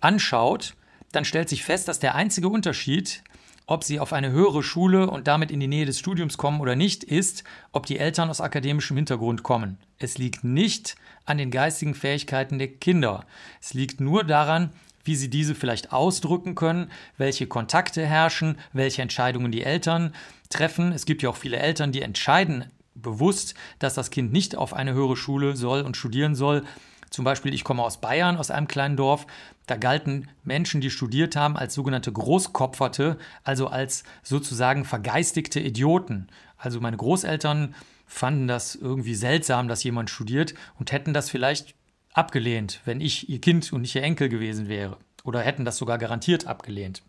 [0.00, 0.74] anschaut,
[1.12, 3.22] dann stellt sich fest, dass der einzige Unterschied,
[3.66, 6.74] ob sie auf eine höhere Schule und damit in die Nähe des Studiums kommen oder
[6.74, 9.78] nicht, ist, ob die Eltern aus akademischem Hintergrund kommen.
[9.98, 13.24] Es liegt nicht an den geistigen Fähigkeiten der Kinder.
[13.60, 14.70] Es liegt nur daran,
[15.10, 20.14] wie sie diese vielleicht ausdrücken können, welche Kontakte herrschen, welche Entscheidungen die Eltern
[20.50, 20.92] treffen.
[20.92, 24.94] Es gibt ja auch viele Eltern, die entscheiden bewusst, dass das Kind nicht auf eine
[24.94, 26.62] höhere Schule soll und studieren soll.
[27.10, 29.26] Zum Beispiel, ich komme aus Bayern, aus einem kleinen Dorf.
[29.66, 36.28] Da galten Menschen, die studiert haben, als sogenannte Großkopferte, also als sozusagen vergeistigte Idioten.
[36.56, 37.74] Also meine Großeltern
[38.06, 41.74] fanden das irgendwie seltsam, dass jemand studiert und hätten das vielleicht
[42.12, 44.98] abgelehnt, wenn ich ihr Kind und nicht ihr Enkel gewesen wäre.
[45.24, 47.02] Oder hätten das sogar garantiert abgelehnt.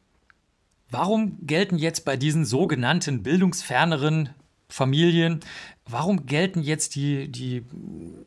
[0.90, 4.30] Warum gelten jetzt bei diesen sogenannten bildungsferneren
[4.68, 5.42] Familien
[5.92, 7.64] warum gelten jetzt die, die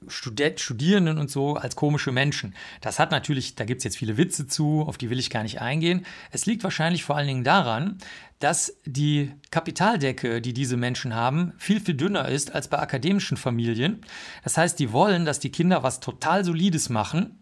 [0.09, 2.55] Stud Studierenden und so als komische Menschen?
[2.81, 5.43] Das hat natürlich, da gibt es jetzt viele Witze zu, auf die will ich gar
[5.43, 6.05] nicht eingehen.
[6.31, 7.99] Es liegt wahrscheinlich vor allen Dingen daran,
[8.45, 14.03] dass die Kapitaldecke, die diese Menschen haben, viel, viel dünner ist als bei akademischen Familien.
[14.43, 17.39] Das heißt, die wollen, dass die Kinder was total Solides machen.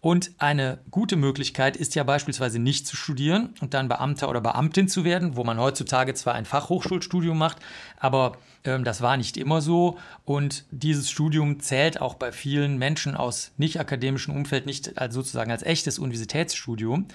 [0.00, 4.88] Und eine gute Möglichkeit ist ja beispielsweise nicht zu studieren und dann Beamter oder Beamtin
[4.88, 7.58] zu werden, wo man heutzutage zwar ein Fachhochschulstudium macht,
[7.98, 9.98] aber ähm, das war nicht immer so.
[10.24, 15.50] Und dieses Studium zählt auch bei vielen Menschen aus nicht akademischem Umfeld nicht als sozusagen
[15.50, 17.06] als echtes Universitätsstudium.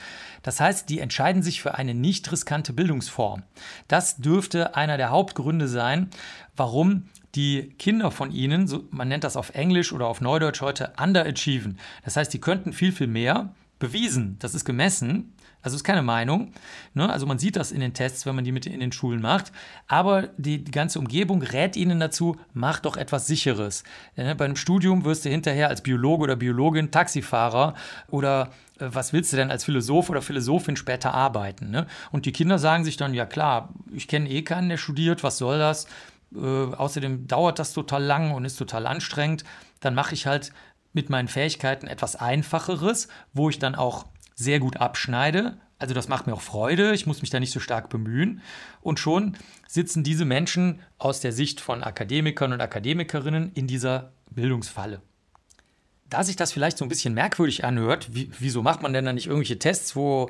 [0.44, 3.44] Das heißt, die entscheiden sich für eine nicht riskante Bildungsform.
[3.88, 6.10] Das dürfte einer der Hauptgründe sein,
[6.56, 10.94] warum die Kinder von ihnen, so, man nennt das auf Englisch oder auf Neudeutsch heute,
[11.02, 11.78] underachieven.
[12.04, 16.52] Das heißt, die könnten viel, viel mehr, bewiesen, das ist gemessen, also ist keine Meinung.
[16.94, 17.12] Ne?
[17.12, 19.52] Also man sieht das in den Tests, wenn man die mit in den Schulen macht.
[19.88, 23.84] Aber die, die ganze Umgebung rät ihnen dazu, mach doch etwas Sicheres.
[24.16, 24.36] Ne?
[24.36, 27.74] Bei einem Studium wirst du hinterher als Biologe oder Biologin Taxifahrer
[28.08, 31.70] oder äh, was willst du denn als Philosoph oder Philosophin später arbeiten?
[31.70, 31.88] Ne?
[32.12, 35.38] Und die Kinder sagen sich dann, ja klar, ich kenne eh keinen, der studiert, was
[35.38, 35.88] soll das?
[36.36, 39.44] Äh, außerdem dauert das total lang und ist total anstrengend.
[39.80, 40.52] Dann mache ich halt
[40.94, 45.58] mit meinen Fähigkeiten etwas Einfacheres, wo ich dann auch sehr gut abschneide.
[45.80, 48.42] Also das macht mir auch Freude, ich muss mich da nicht so stark bemühen.
[48.82, 49.38] Und schon
[49.68, 55.02] sitzen diese Menschen aus der Sicht von Akademikern und Akademikerinnen in dieser Bildungsfalle.
[56.10, 59.14] Da sich das vielleicht so ein bisschen merkwürdig anhört, wie, wieso macht man denn da
[59.14, 60.30] nicht irgendwelche Tests, wo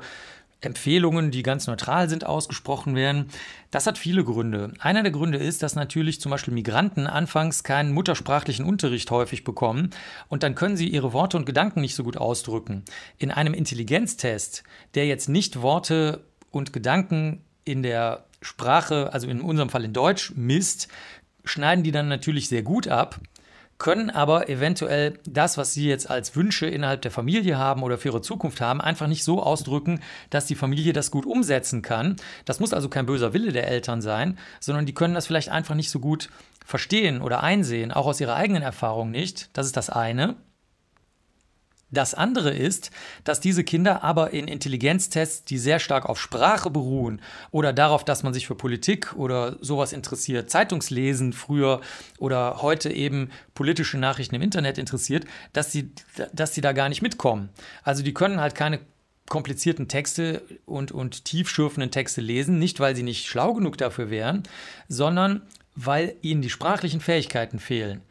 [0.60, 3.28] Empfehlungen, die ganz neutral sind, ausgesprochen werden.
[3.70, 4.72] Das hat viele Gründe.
[4.80, 9.90] Einer der Gründe ist, dass natürlich zum Beispiel Migranten anfangs keinen muttersprachlichen Unterricht häufig bekommen
[10.28, 12.82] und dann können sie ihre Worte und Gedanken nicht so gut ausdrücken.
[13.18, 19.70] In einem Intelligenztest, der jetzt nicht Worte und Gedanken in der Sprache, also in unserem
[19.70, 20.88] Fall in Deutsch, misst,
[21.44, 23.20] schneiden die dann natürlich sehr gut ab
[23.78, 28.08] können aber eventuell das, was sie jetzt als Wünsche innerhalb der Familie haben oder für
[28.08, 32.16] ihre Zukunft haben, einfach nicht so ausdrücken, dass die Familie das gut umsetzen kann.
[32.44, 35.76] Das muss also kein böser Wille der Eltern sein, sondern die können das vielleicht einfach
[35.76, 36.28] nicht so gut
[36.64, 39.48] verstehen oder einsehen, auch aus ihrer eigenen Erfahrung nicht.
[39.52, 40.36] Das ist das eine.
[41.90, 42.90] Das andere ist,
[43.24, 48.22] dass diese Kinder aber in Intelligenztests, die sehr stark auf Sprache beruhen oder darauf, dass
[48.22, 51.80] man sich für Politik oder sowas interessiert, Zeitungslesen früher
[52.18, 55.24] oder heute eben politische Nachrichten im Internet interessiert,
[55.54, 55.90] dass sie,
[56.32, 57.48] dass sie da gar nicht mitkommen.
[57.82, 58.80] Also die können halt keine
[59.30, 64.42] komplizierten Texte und, und tiefschürfenden Texte lesen, nicht weil sie nicht schlau genug dafür wären,
[64.88, 65.42] sondern
[65.74, 68.02] weil ihnen die sprachlichen Fähigkeiten fehlen.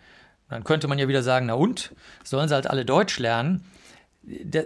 [0.49, 3.65] Dann könnte man ja wieder sagen, na und, sollen sie halt alle Deutsch lernen.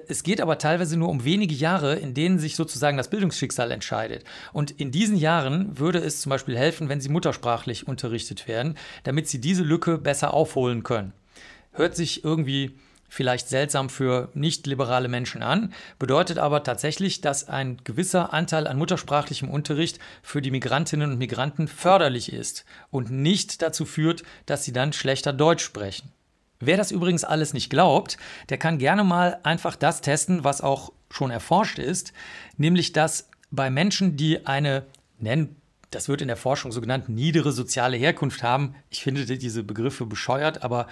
[0.08, 4.24] Es geht aber teilweise nur um wenige Jahre, in denen sich sozusagen das Bildungsschicksal entscheidet.
[4.54, 9.28] Und in diesen Jahren würde es zum Beispiel helfen, wenn sie muttersprachlich unterrichtet werden, damit
[9.28, 11.14] sie diese Lücke besser aufholen können.
[11.74, 12.80] Hört sich irgendwie
[13.12, 18.78] vielleicht seltsam für nicht liberale Menschen an, bedeutet aber tatsächlich, dass ein gewisser Anteil an
[18.78, 24.72] muttersprachlichem Unterricht für die Migrantinnen und Migranten förderlich ist und nicht dazu führt, dass sie
[24.72, 26.14] dann schlechter Deutsch sprechen.
[26.62, 30.94] Wer das übrigens alles nicht glaubt, der kann gerne mal einfach das testen, was auch
[31.10, 32.14] schon erforscht ist,
[32.56, 34.86] nämlich dass bei Menschen, die eine,
[35.20, 35.58] nennen
[35.90, 38.76] das wird in der Forschung so genannt, niedere soziale Herkunft haben.
[38.90, 40.88] Ich finde diese Begriffe bescheuert, aber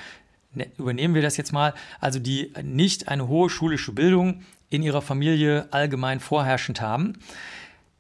[0.78, 5.68] übernehmen wir das jetzt mal, also die nicht eine hohe schulische Bildung in ihrer Familie
[5.72, 7.14] allgemein vorherrschend haben.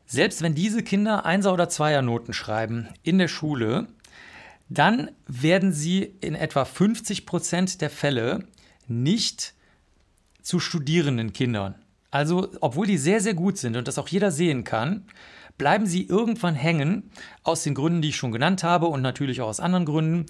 [0.05, 3.87] Selbst wenn diese Kinder Einser- oder Zweiernoten schreiben in der Schule,
[4.69, 8.45] dann werden sie in etwa 50 Prozent der Fälle
[8.87, 9.53] nicht
[10.41, 11.75] zu studierenden Kindern.
[12.11, 15.05] Also, obwohl die sehr, sehr gut sind und das auch jeder sehen kann,
[15.57, 17.11] bleiben sie irgendwann hängen,
[17.43, 20.25] aus den Gründen, die ich schon genannt habe und natürlich auch aus anderen Gründen,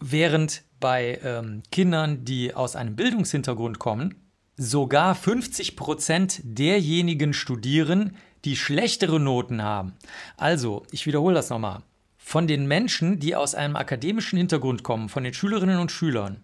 [0.00, 4.14] während bei ähm, Kindern, die aus einem Bildungshintergrund kommen,
[4.56, 9.92] sogar 50 Prozent derjenigen studieren, die schlechtere Noten haben.
[10.36, 11.82] Also, ich wiederhole das nochmal.
[12.16, 16.42] Von den Menschen, die aus einem akademischen Hintergrund kommen, von den Schülerinnen und Schülern,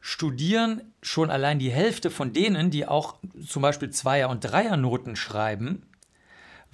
[0.00, 3.16] studieren schon allein die Hälfte von denen, die auch
[3.46, 5.82] zum Beispiel Zweier- und Dreiernoten schreiben,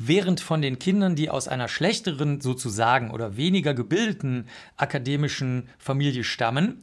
[0.03, 6.81] während von den Kindern, die aus einer schlechteren sozusagen oder weniger gebildeten akademischen Familie stammen,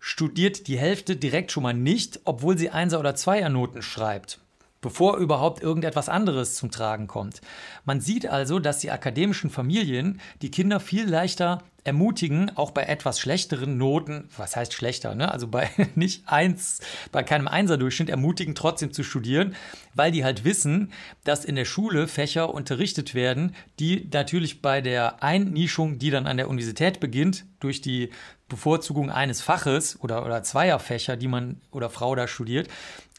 [0.00, 4.40] studiert die Hälfte direkt schon mal nicht, obwohl sie Einser- oder Zweiernoten schreibt,
[4.80, 7.40] bevor überhaupt irgendetwas anderes zum Tragen kommt.
[7.84, 13.18] Man sieht also, dass die akademischen Familien die Kinder viel leichter ermutigen, auch bei etwas
[13.18, 15.32] schlechteren Noten, was heißt schlechter, ne?
[15.32, 19.56] also bei nicht eins, bei keinem Einserdurchschnitt, ermutigen trotzdem zu studieren,
[19.94, 20.92] weil die halt wissen,
[21.24, 26.36] dass in der Schule Fächer unterrichtet werden, die natürlich bei der Einnischung, die dann an
[26.36, 28.10] der Universität beginnt, durch die
[28.48, 32.68] Bevorzugung eines Faches oder, oder zweier Fächer, die man oder Frau da studiert,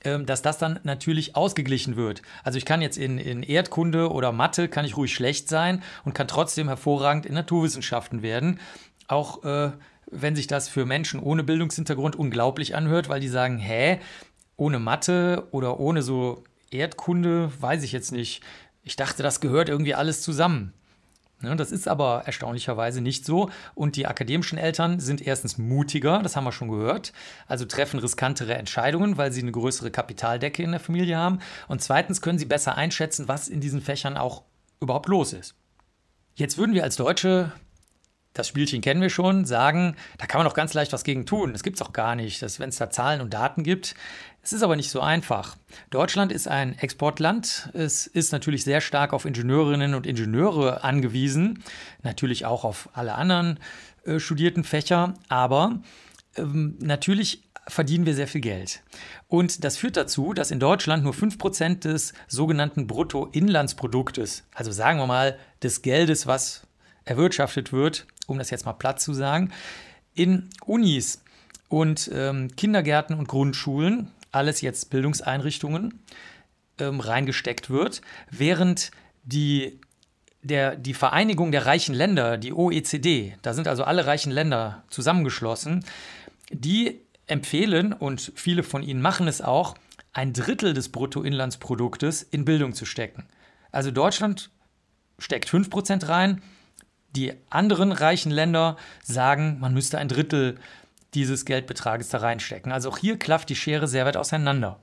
[0.04, 2.22] dass das dann natürlich ausgeglichen wird.
[2.44, 6.14] Also ich kann jetzt in, in Erdkunde oder Mathe, kann ich ruhig schlecht sein und
[6.14, 8.60] kann trotzdem hervorragend in Naturwissenschaften werden.
[9.08, 9.72] Auch äh,
[10.12, 14.00] wenn sich das für Menschen ohne Bildungshintergrund unglaublich anhört, weil die sagen, hä,
[14.56, 18.44] ohne Mathe oder ohne so Erdkunde, weiß ich jetzt nicht.
[18.84, 20.74] Ich dachte, das gehört irgendwie alles zusammen.
[21.42, 23.50] Ne, das ist aber erstaunlicherweise nicht so.
[23.74, 27.14] Und die akademischen Eltern sind erstens mutiger, das haben wir schon gehört,
[27.48, 31.40] also treffen riskantere Entscheidungen, weil sie eine größere Kapitaldecke in der Familie haben.
[31.70, 34.44] Und zweitens können sie besser einschätzen, was in diesen Fächern auch
[34.82, 35.56] überhaupt los ist.
[36.36, 37.54] Jetzt würden wir als Deutsche
[38.34, 41.52] das Spielchen kennen wir schon, sagen, da kann man doch ganz leicht was gegen tun.
[41.52, 43.96] Das gibt es auch gar nicht, wenn es da Zahlen und Daten gibt.
[44.42, 45.58] Es ist aber nicht so einfach.
[45.90, 47.70] Deutschland ist ein Exportland.
[47.74, 51.64] Es ist natürlich sehr stark auf Ingenieurinnen und Ingenieure angewiesen,
[52.04, 53.60] natürlich auch auf alle anderen
[54.06, 55.82] äh, studierten Fächer, aber
[56.38, 58.82] ähm, natürlich verdienen wir sehr viel Geld.
[59.28, 65.08] Und das führt dazu, dass in Deutschland nur 5% des sogenannten Bruttoinlandsproduktes, also sagen wir
[65.08, 66.66] mal des Geldes, was
[67.06, 69.52] erwirtschaftet wird, um das jetzt mal platt zu sagen,
[70.14, 71.22] in Unis
[71.68, 76.00] und ähm, Kindergärten und Grundschulen, alles jetzt Bildungseinrichtungen,
[76.80, 78.92] ähm, reingesteckt wird, während
[79.24, 79.80] die,
[80.42, 85.84] der, die Vereinigung der reichen Länder, die OECD, da sind also alle reichen Länder zusammengeschlossen,
[86.52, 89.76] die empfehlen, und viele von ihnen machen es auch,
[90.14, 93.26] ein Drittel des Bruttoinlandsproduktes in Bildung zu stecken.
[93.72, 94.50] Also Deutschland
[95.20, 96.42] steckt 5% rein,
[97.16, 100.58] die anderen reichen Länder sagen, man müsste ein Drittel
[101.14, 102.72] dieses Geldbetrages da reinstecken.
[102.72, 104.80] Also auch hier klafft die Schere sehr weit auseinander.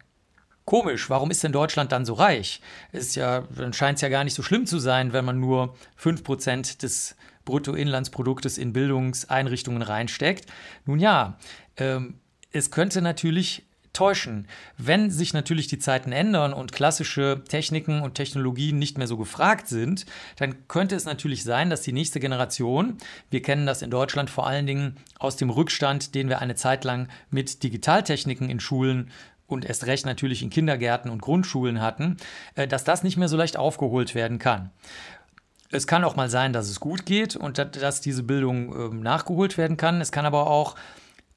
[0.64, 2.60] Komisch, warum ist denn Deutschland dann so reich?
[2.90, 5.76] Ist ja, dann scheint es ja gar nicht so schlimm zu sein, wenn man nur
[6.02, 10.46] 5% des Bruttoinlandsproduktes in Bildungseinrichtungen reinsteckt.
[10.84, 11.38] Nun ja,
[11.76, 12.18] ähm,
[12.50, 13.64] es könnte natürlich
[13.96, 14.46] täuschen.
[14.76, 19.68] Wenn sich natürlich die Zeiten ändern und klassische Techniken und Technologien nicht mehr so gefragt
[19.68, 20.06] sind,
[20.36, 22.98] dann könnte es natürlich sein, dass die nächste Generation,
[23.30, 26.84] wir kennen das in Deutschland vor allen Dingen aus dem Rückstand, den wir eine Zeit
[26.84, 29.10] lang mit Digitaltechniken in Schulen
[29.46, 32.18] und erst recht natürlich in Kindergärten und Grundschulen hatten,
[32.54, 34.70] äh, dass das nicht mehr so leicht aufgeholt werden kann.
[35.70, 39.58] Es kann auch mal sein, dass es gut geht und dass diese Bildung ähm, nachgeholt
[39.58, 40.00] werden kann.
[40.00, 40.76] Es kann aber auch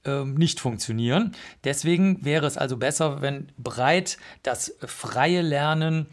[0.05, 1.33] nicht funktionieren.
[1.65, 6.07] Deswegen wäre es also besser, wenn breit das freie Lernen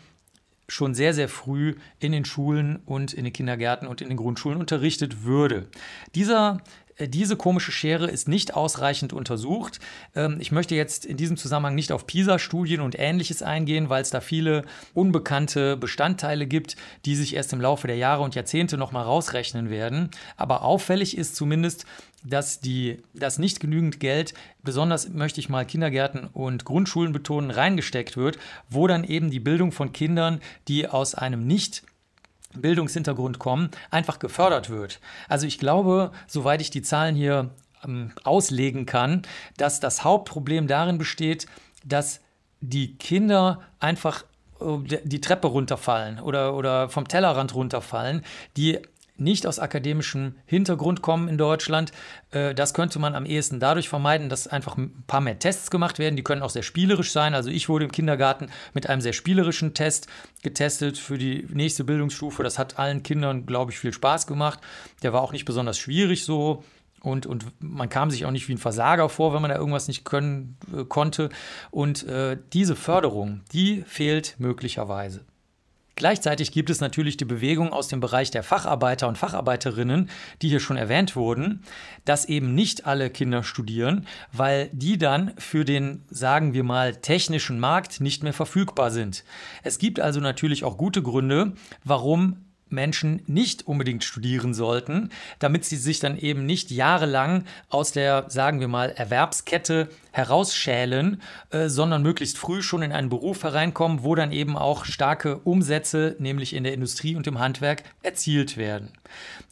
[0.68, 4.59] schon sehr, sehr früh in den Schulen und in den Kindergärten und in den Grundschulen
[4.59, 5.68] unterrichtet würde.
[6.14, 6.61] Dieser
[6.96, 9.79] äh, diese komische Schere ist nicht ausreichend untersucht.
[10.14, 14.11] Ähm, ich möchte jetzt in diesem Zusammenhang nicht auf PISA-Studien und ähnliches eingehen, weil es
[14.11, 19.05] da viele unbekannte Bestandteile gibt, die sich erst im Laufe der Jahre und Jahrzehnte nochmal
[19.05, 20.11] rausrechnen werden.
[20.37, 21.87] Aber auffällig ist zumindest,
[22.29, 28.17] dass, die, dass nicht genügend Geld, besonders möchte ich mal Kindergärten und Grundschulen betonen, reingesteckt
[28.17, 31.83] wird, wo dann eben die Bildung von Kindern, die aus einem nicht
[32.55, 35.01] Bildungshintergrund kommen, einfach gefördert wird.
[35.29, 37.51] Also ich glaube, soweit ich die Zahlen hier
[37.85, 39.23] ähm, auslegen kann,
[39.57, 41.47] dass das Hauptproblem darin besteht,
[41.85, 42.21] dass
[42.61, 44.25] die Kinder einfach
[44.61, 48.25] äh, die Treppe runterfallen oder, oder vom Tellerrand runterfallen,
[48.57, 48.81] die
[49.19, 51.93] nicht aus akademischem Hintergrund kommen in Deutschland.
[52.31, 55.99] Äh, das könnte man am ehesten dadurch vermeiden, dass einfach ein paar mehr Tests gemacht
[55.99, 56.17] werden.
[56.17, 57.35] Die können auch sehr spielerisch sein.
[57.35, 60.07] Also ich wurde im Kindergarten mit einem sehr spielerischen Test
[60.43, 62.43] getestet für die nächste Bildungsstufe.
[62.43, 64.61] Das hat allen Kindern, glaube ich, viel Spaß gemacht.
[65.03, 66.63] Der war auch nicht besonders schwierig so.
[67.03, 69.87] Und, und man kam sich auch nicht wie ein Versager vor, wenn man da irgendwas
[69.87, 71.29] nicht können äh, konnte.
[71.71, 75.25] Und äh, diese Förderung, die fehlt möglicherweise.
[75.99, 80.11] Gleichzeitig gibt es natürlich die Bewegung aus dem Bereich der Facharbeiter und Facharbeiterinnen,
[80.43, 81.63] die hier schon erwähnt wurden,
[82.05, 87.59] dass eben nicht alle Kinder studieren, weil die dann für den, sagen wir mal, technischen
[87.59, 89.25] Markt nicht mehr verfügbar sind.
[89.63, 95.77] Es gibt also natürlich auch gute Gründe, warum Menschen nicht unbedingt studieren sollten, damit sie
[95.77, 102.39] sich dann eben nicht jahrelang aus der, sagen wir mal, Erwerbskette herausschälen, äh, sondern möglichst
[102.39, 106.75] früh schon in einen Beruf hereinkommen, wo dann eben auch starke Umsätze, nämlich in der
[106.75, 108.91] Industrie und im Handwerk, erzielt werden.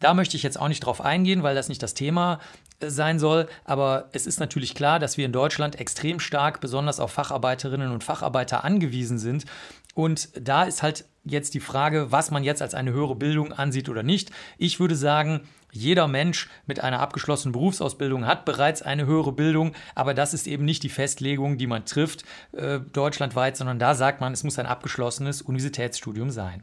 [0.00, 2.40] Da möchte ich jetzt auch nicht drauf eingehen, weil das nicht das Thema
[2.80, 3.48] äh, sein soll.
[3.64, 8.02] Aber es ist natürlich klar, dass wir in Deutschland extrem stark, besonders auf Facharbeiterinnen und
[8.02, 9.44] Facharbeiter angewiesen sind,
[9.94, 13.88] Und da ist halt jetzt die Frage, was man jetzt als eine höhere Bildung ansieht
[13.88, 14.30] oder nicht.
[14.58, 15.40] Ich würde sagen,
[15.72, 20.64] jeder Mensch mit einer abgeschlossenen Berufsausbildung hat bereits eine höhere Bildung, aber das ist eben
[20.64, 24.66] nicht die Festlegung, die man trifft äh, deutschlandweit, sondern da sagt man, es muss ein
[24.66, 26.62] abgeschlossenes Universitätsstudium sein.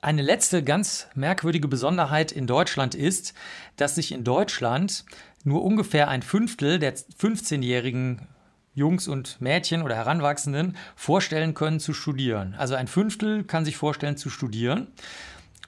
[0.00, 3.32] Eine letzte ganz merkwürdige Besonderheit in Deutschland ist,
[3.76, 5.04] dass sich in Deutschland
[5.44, 8.26] nur ungefähr ein Fünftel der 15-jährigen
[8.74, 12.54] Jungs und Mädchen oder Heranwachsenden vorstellen können zu studieren.
[12.58, 14.88] Also ein Fünftel kann sich vorstellen zu studieren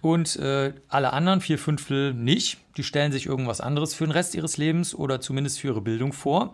[0.01, 2.59] und äh, alle anderen vier Fünftel nicht.
[2.77, 6.13] Die stellen sich irgendwas anderes für den Rest ihres Lebens oder zumindest für ihre Bildung
[6.13, 6.53] vor.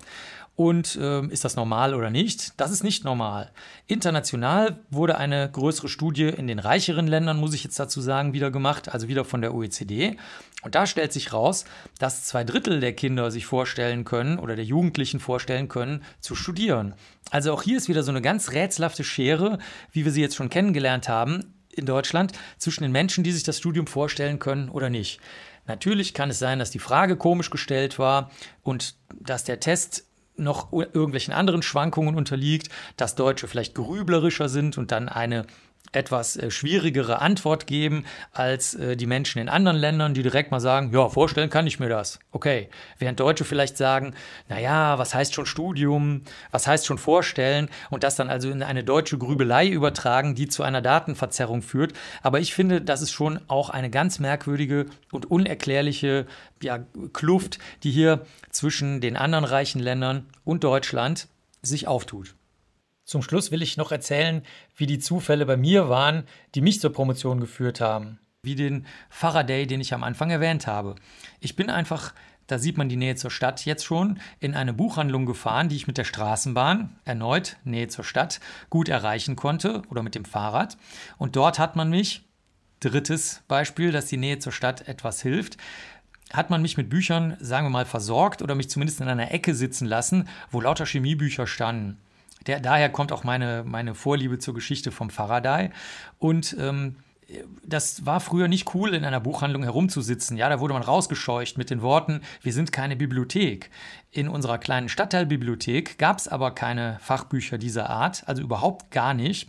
[0.54, 2.60] Und äh, ist das normal oder nicht?
[2.60, 3.50] Das ist nicht normal.
[3.86, 8.50] International wurde eine größere Studie in den reicheren Ländern, muss ich jetzt dazu sagen, wieder
[8.50, 10.18] gemacht, also wieder von der OECD.
[10.62, 11.64] Und da stellt sich raus,
[11.98, 16.94] dass zwei Drittel der Kinder sich vorstellen können oder der Jugendlichen vorstellen können, zu studieren.
[17.30, 19.58] Also auch hier ist wieder so eine ganz rätselhafte Schere,
[19.90, 23.56] wie wir sie jetzt schon kennengelernt haben in Deutschland, zwischen den Menschen, die sich das
[23.56, 25.18] Studium vorstellen können oder nicht.
[25.66, 28.30] Natürlich kann es sein, dass die Frage komisch gestellt war
[28.62, 30.04] und dass der Test
[30.36, 35.46] noch irgendwelchen anderen Schwankungen unterliegt, dass Deutsche vielleicht grüblerischer sind und dann eine
[35.92, 40.60] etwas äh, schwierigere Antwort geben als äh, die Menschen in anderen Ländern, die direkt mal
[40.60, 42.18] sagen, ja, vorstellen kann ich mir das.
[42.30, 42.68] Okay.
[42.98, 44.14] Während Deutsche vielleicht sagen,
[44.48, 48.84] naja, was heißt schon Studium, was heißt schon vorstellen und das dann also in eine
[48.84, 51.92] deutsche Grübelei übertragen, die zu einer Datenverzerrung führt.
[52.22, 56.26] Aber ich finde, das ist schon auch eine ganz merkwürdige und unerklärliche
[56.62, 56.80] ja,
[57.12, 61.28] Kluft, die hier zwischen den anderen reichen Ländern und Deutschland
[61.62, 62.34] sich auftut.
[63.04, 64.42] Zum Schluss will ich noch erzählen,
[64.76, 66.24] wie die Zufälle bei mir waren,
[66.54, 68.18] die mich zur Promotion geführt haben.
[68.42, 70.94] Wie den Faraday, den ich am Anfang erwähnt habe.
[71.40, 72.14] Ich bin einfach,
[72.46, 75.86] da sieht man die Nähe zur Stadt jetzt schon, in eine Buchhandlung gefahren, die ich
[75.86, 78.40] mit der Straßenbahn, erneut Nähe zur Stadt,
[78.70, 80.76] gut erreichen konnte oder mit dem Fahrrad.
[81.18, 82.22] Und dort hat man mich,
[82.80, 85.56] drittes Beispiel, dass die Nähe zur Stadt etwas hilft,
[86.32, 89.54] hat man mich mit Büchern, sagen wir mal, versorgt oder mich zumindest in einer Ecke
[89.54, 91.98] sitzen lassen, wo lauter Chemiebücher standen.
[92.46, 95.70] Der, daher kommt auch meine, meine Vorliebe zur Geschichte vom Faraday.
[96.18, 96.96] Und ähm,
[97.64, 100.36] das war früher nicht cool, in einer Buchhandlung herumzusitzen.
[100.36, 103.70] Ja, da wurde man rausgescheucht mit den Worten, wir sind keine Bibliothek.
[104.10, 109.48] In unserer kleinen Stadtteilbibliothek gab es aber keine Fachbücher dieser Art, also überhaupt gar nicht.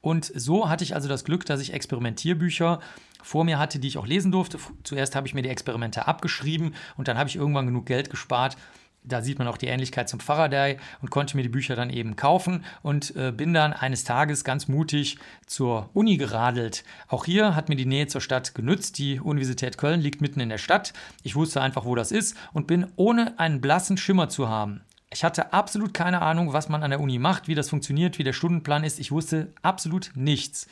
[0.00, 2.80] Und so hatte ich also das Glück, dass ich Experimentierbücher
[3.22, 4.58] vor mir hatte, die ich auch lesen durfte.
[4.82, 8.58] Zuerst habe ich mir die Experimente abgeschrieben und dann habe ich irgendwann genug Geld gespart,
[9.04, 12.16] da sieht man auch die Ähnlichkeit zum Faraday und konnte mir die Bücher dann eben
[12.16, 16.84] kaufen und äh, bin dann eines Tages ganz mutig zur Uni geradelt.
[17.08, 18.98] Auch hier hat mir die Nähe zur Stadt genützt.
[18.98, 20.92] Die Universität Köln liegt mitten in der Stadt.
[21.22, 24.80] Ich wusste einfach, wo das ist und bin ohne einen blassen Schimmer zu haben.
[25.12, 28.24] Ich hatte absolut keine Ahnung, was man an der Uni macht, wie das funktioniert, wie
[28.24, 28.98] der Stundenplan ist.
[28.98, 30.66] Ich wusste absolut nichts.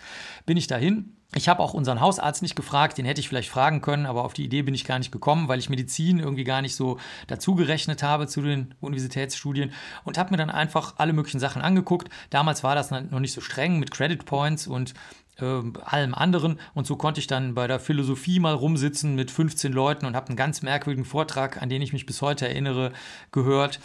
[0.47, 3.80] Bin ich dahin, ich habe auch unseren Hausarzt nicht gefragt, den hätte ich vielleicht fragen
[3.80, 6.61] können, aber auf die Idee bin ich gar nicht gekommen, weil ich Medizin irgendwie gar
[6.61, 9.72] nicht so dazugerechnet habe zu den Universitätsstudien
[10.05, 12.11] und habe mir dann einfach alle möglichen Sachen angeguckt.
[12.30, 14.93] Damals war das noch nicht so streng mit Credit Points und
[15.39, 19.72] äh, allem anderen und so konnte ich dann bei der Philosophie mal rumsitzen mit 15
[19.72, 22.93] Leuten und habe einen ganz merkwürdigen Vortrag, an den ich mich bis heute erinnere,
[23.30, 23.80] gehört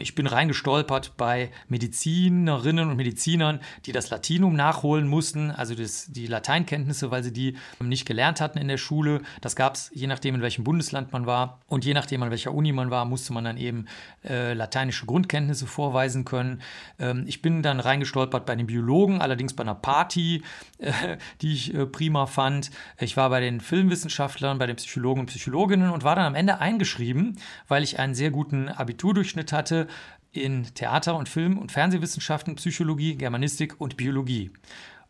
[0.00, 6.26] ich bin reingestolpert bei Medizinerinnen und Medizinern, die das Latinum nachholen mussten, also das, die
[6.26, 9.20] Lateinkenntnisse, weil sie die nicht gelernt hatten in der Schule.
[9.40, 12.52] Das gab es je nachdem, in welchem Bundesland man war und je nachdem, an welcher
[12.52, 13.86] Uni man war, musste man dann eben
[14.24, 16.60] äh, lateinische Grundkenntnisse vorweisen können.
[16.98, 20.42] Ähm, ich bin dann reingestolpert bei den Biologen, allerdings bei einer Party,
[20.78, 20.92] äh,
[21.40, 22.70] die ich äh, prima fand.
[22.98, 26.58] Ich war bei den Filmwissenschaftlern, bei den Psychologen und Psychologinnen und war dann am Ende
[26.58, 27.36] eingeschrieben,
[27.68, 29.88] weil ich einen sehr guten Abiturdurchschnitt hatte hatte
[30.32, 34.50] in Theater- und Film- und Fernsehwissenschaften, Psychologie, Germanistik und Biologie.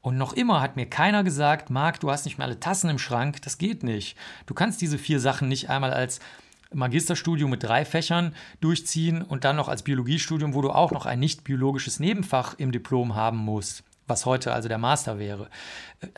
[0.01, 2.99] Und noch immer hat mir keiner gesagt, Marc, du hast nicht mehr alle Tassen im
[2.99, 4.17] Schrank, das geht nicht.
[4.47, 6.21] Du kannst diese vier Sachen nicht einmal als
[6.73, 11.19] Magisterstudium mit drei Fächern durchziehen und dann noch als Biologiestudium, wo du auch noch ein
[11.19, 15.49] nicht biologisches Nebenfach im Diplom haben musst was heute also der Master wäre.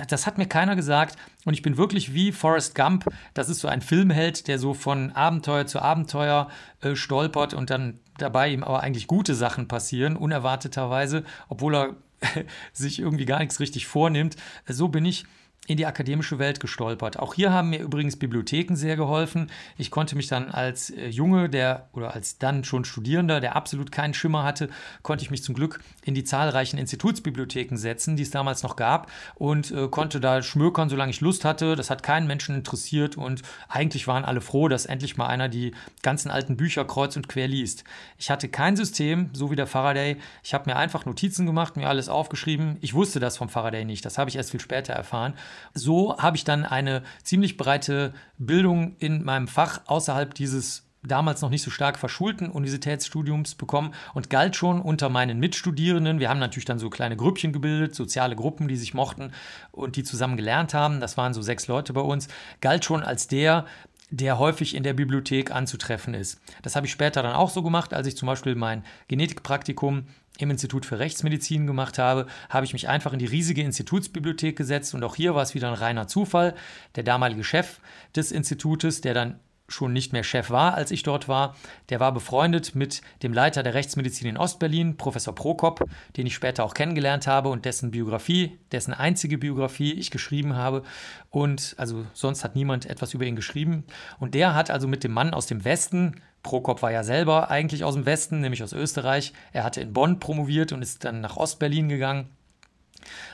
[0.09, 3.07] Das hat mir keiner gesagt und ich bin wirklich wie Forrest Gump.
[3.34, 6.49] Das ist so ein Filmheld, der so von Abenteuer zu Abenteuer
[6.80, 11.97] äh, stolpert und dann dabei ihm aber eigentlich gute Sachen passieren, unerwarteterweise, obwohl er
[12.72, 14.36] sich irgendwie gar nichts richtig vornimmt.
[14.66, 15.24] So bin ich
[15.71, 17.21] in die akademische Welt gestolpert.
[17.21, 19.53] Auch hier haben mir übrigens Bibliotheken sehr geholfen.
[19.79, 23.93] Ich konnte mich dann als äh, Junge, der oder als dann schon Studierender, der absolut
[23.93, 24.68] keinen Schimmer hatte,
[25.03, 29.12] konnte ich mich zum Glück in die zahlreichen Institutsbibliotheken setzen, die es damals noch gab
[29.37, 31.77] und äh, konnte da schmökern, solange ich Lust hatte.
[31.77, 35.71] Das hat keinen Menschen interessiert und eigentlich waren alle froh, dass endlich mal einer die
[36.03, 37.85] ganzen alten Bücher kreuz und quer liest.
[38.18, 40.16] Ich hatte kein System, so wie der Faraday.
[40.43, 42.77] Ich habe mir einfach Notizen gemacht, mir alles aufgeschrieben.
[42.81, 44.05] Ich wusste das vom Faraday nicht.
[44.05, 45.35] Das habe ich erst viel später erfahren.
[45.75, 51.51] So habe ich dann eine ziemlich breite Bildung in meinem Fach außerhalb dieses damals noch
[51.51, 56.19] nicht so stark verschulten Universitätsstudiums bekommen und galt schon unter meinen Mitstudierenden.
[56.19, 59.33] Wir haben natürlich dann so kleine Grüppchen gebildet, soziale Gruppen, die sich mochten
[59.73, 61.01] und die zusammen gelernt haben.
[61.01, 62.29] Das waren so sechs Leute bei uns.
[62.61, 63.65] Galt schon als der,
[64.11, 66.41] der häufig in der Bibliothek anzutreffen ist.
[66.63, 70.07] Das habe ich später dann auch so gemacht, als ich zum Beispiel mein Genetikpraktikum
[70.39, 74.95] im Institut für Rechtsmedizin gemacht habe, habe ich mich einfach in die riesige Institutsbibliothek gesetzt
[74.95, 76.55] und auch hier war es wieder ein reiner Zufall.
[76.97, 77.81] Der damalige Chef
[78.17, 79.39] des Institutes, der dann
[79.71, 81.57] schon nicht mehr Chef war, als ich dort war.
[81.89, 85.85] Der war befreundet mit dem Leiter der Rechtsmedizin in Ostberlin, Professor Prokop,
[86.16, 90.83] den ich später auch kennengelernt habe und dessen Biografie, dessen einzige Biografie ich geschrieben habe.
[91.31, 93.85] Und also sonst hat niemand etwas über ihn geschrieben.
[94.18, 97.85] Und der hat also mit dem Mann aus dem Westen, Prokop war ja selber eigentlich
[97.85, 101.37] aus dem Westen, nämlich aus Österreich, er hatte in Bonn promoviert und ist dann nach
[101.37, 102.31] Ostberlin gegangen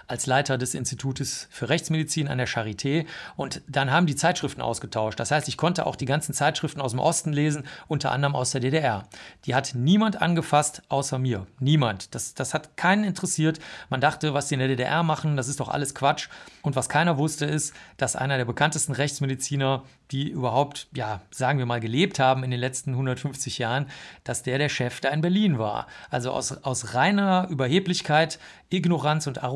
[0.06, 3.06] als Leiter des Institutes für Rechtsmedizin an der Charité
[3.36, 5.18] und dann haben die Zeitschriften ausgetauscht.
[5.18, 8.50] Das heißt, ich konnte auch die ganzen Zeitschriften aus dem Osten lesen, unter anderem aus
[8.50, 9.06] der DDR.
[9.44, 11.46] Die hat niemand angefasst außer mir.
[11.58, 12.14] Niemand.
[12.14, 13.58] Das, das hat keinen interessiert.
[13.90, 16.28] Man dachte, was die in der DDR machen, das ist doch alles Quatsch.
[16.62, 21.66] Und was keiner wusste, ist, dass einer der bekanntesten Rechtsmediziner, die überhaupt, ja, sagen wir
[21.66, 23.86] mal, gelebt haben in den letzten 150 Jahren,
[24.24, 25.86] dass der der Chef da in Berlin war.
[26.10, 28.38] Also aus, aus reiner Überheblichkeit,
[28.70, 29.55] Ignoranz und Arroganz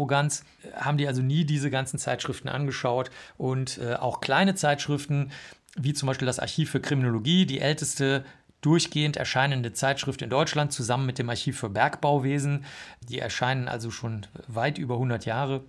[0.75, 5.31] haben die also nie diese ganzen Zeitschriften angeschaut und äh, auch kleine Zeitschriften,
[5.77, 8.25] wie zum Beispiel das Archiv für Kriminologie, die älteste
[8.61, 12.65] durchgehend erscheinende Zeitschrift in Deutschland, zusammen mit dem Archiv für Bergbauwesen.
[13.09, 15.65] Die erscheinen also schon weit über 100 Jahre.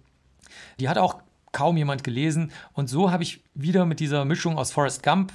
[0.79, 1.21] Die hat auch
[1.51, 2.51] kaum jemand gelesen.
[2.73, 5.31] Und so habe ich wieder mit dieser Mischung aus Forrest Gump,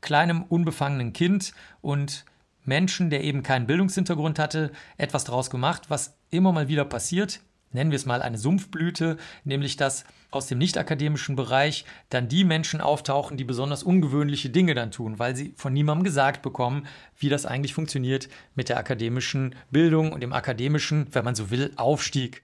[0.00, 2.24] kleinem, unbefangenen Kind und
[2.64, 7.40] Menschen, der eben keinen Bildungshintergrund hatte, etwas daraus gemacht, was immer mal wieder passiert
[7.76, 12.80] nennen wir es mal eine Sumpfblüte, nämlich dass aus dem nicht-akademischen Bereich dann die Menschen
[12.80, 17.46] auftauchen, die besonders ungewöhnliche Dinge dann tun, weil sie von niemandem gesagt bekommen, wie das
[17.46, 22.42] eigentlich funktioniert mit der akademischen Bildung und dem akademischen, wenn man so will, Aufstieg.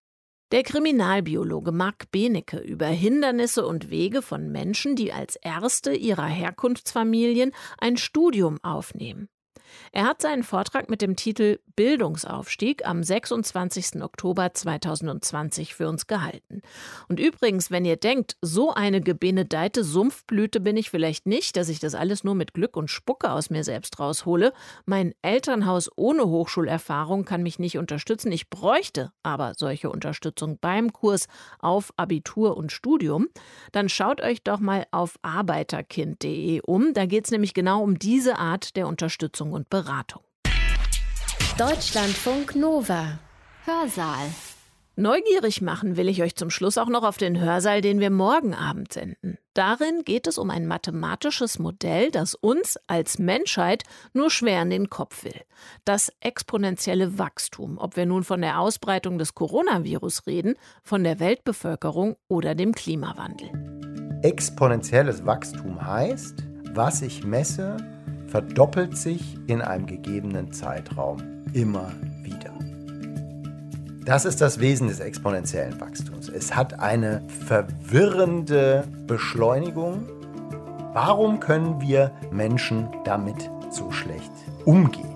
[0.52, 7.52] Der Kriminalbiologe Marc Benecke über Hindernisse und Wege von Menschen, die als Erste ihrer Herkunftsfamilien
[7.78, 9.28] ein Studium aufnehmen.
[9.92, 14.02] Er hat seinen Vortrag mit dem Titel Bildungsaufstieg am 26.
[14.02, 16.62] Oktober 2020 für uns gehalten.
[17.08, 21.80] Und übrigens, wenn ihr denkt, so eine gebenedeite Sumpfblüte bin ich vielleicht nicht, dass ich
[21.80, 24.52] das alles nur mit Glück und Spucke aus mir selbst raushole,
[24.84, 31.26] mein Elternhaus ohne Hochschulerfahrung kann mich nicht unterstützen, ich bräuchte aber solche Unterstützung beim Kurs
[31.58, 33.28] auf Abitur und Studium,
[33.72, 38.38] dann schaut euch doch mal auf arbeiterkind.de um, da geht es nämlich genau um diese
[38.38, 40.22] Art der Unterstützung und Beratung.
[41.58, 43.18] Deutschlandfunk Nova.
[43.64, 44.26] Hörsaal.
[44.96, 48.54] Neugierig machen will ich euch zum Schluss auch noch auf den Hörsaal, den wir morgen
[48.54, 49.38] Abend senden.
[49.54, 54.90] Darin geht es um ein mathematisches Modell, das uns als Menschheit nur schwer in den
[54.90, 55.40] Kopf will.
[55.86, 62.16] Das exponentielle Wachstum, ob wir nun von der Ausbreitung des Coronavirus reden, von der Weltbevölkerung
[62.28, 63.50] oder dem Klimawandel.
[64.22, 66.44] Exponentielles Wachstum heißt,
[66.74, 67.78] was ich messe,
[68.32, 71.18] verdoppelt sich in einem gegebenen Zeitraum
[71.52, 72.50] immer wieder.
[74.06, 76.30] Das ist das Wesen des exponentiellen Wachstums.
[76.30, 80.06] Es hat eine verwirrende Beschleunigung.
[80.94, 84.32] Warum können wir Menschen damit so schlecht
[84.64, 85.14] umgehen?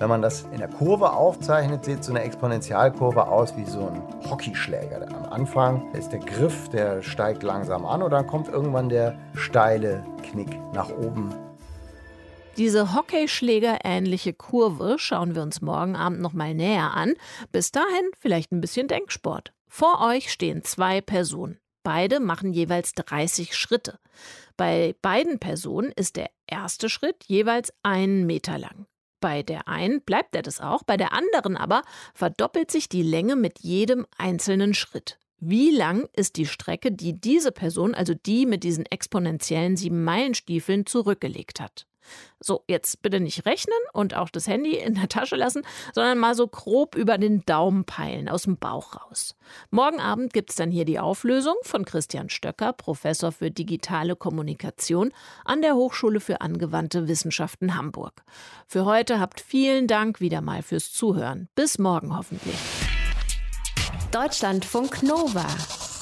[0.00, 4.02] Wenn man das in der Kurve aufzeichnet, sieht so eine Exponentialkurve aus wie so ein
[4.28, 5.06] Hockeyschläger.
[5.14, 10.02] Am Anfang ist der Griff, der steigt langsam an und dann kommt irgendwann der steile
[10.24, 11.32] Knick nach oben
[12.56, 17.14] diese Hockeyschläger-ähnliche Kurve schauen wir uns morgen Abend noch mal näher an.
[17.52, 19.52] Bis dahin vielleicht ein bisschen Denksport.
[19.68, 21.58] Vor euch stehen zwei Personen.
[21.82, 23.98] Beide machen jeweils 30 Schritte.
[24.56, 28.86] Bei beiden Personen ist der erste Schritt jeweils einen Meter lang.
[29.20, 31.82] Bei der einen bleibt er das auch, bei der anderen aber
[32.14, 35.18] verdoppelt sich die Länge mit jedem einzelnen Schritt.
[35.38, 40.86] Wie lang ist die Strecke, die diese Person, also die mit diesen exponentiellen sieben Meilenstiefeln,
[40.86, 41.86] zurückgelegt hat?
[42.40, 45.62] So, jetzt bitte nicht rechnen und auch das Handy in der Tasche lassen,
[45.94, 49.34] sondern mal so grob über den Daumen peilen, aus dem Bauch raus.
[49.70, 55.12] Morgen Abend gibt es dann hier die Auflösung von Christian Stöcker, Professor für digitale Kommunikation
[55.44, 58.22] an der Hochschule für angewandte Wissenschaften Hamburg.
[58.66, 61.48] Für heute habt vielen Dank wieder mal fürs Zuhören.
[61.54, 62.56] Bis morgen hoffentlich.
[64.12, 65.46] Deutschlandfunk Nova.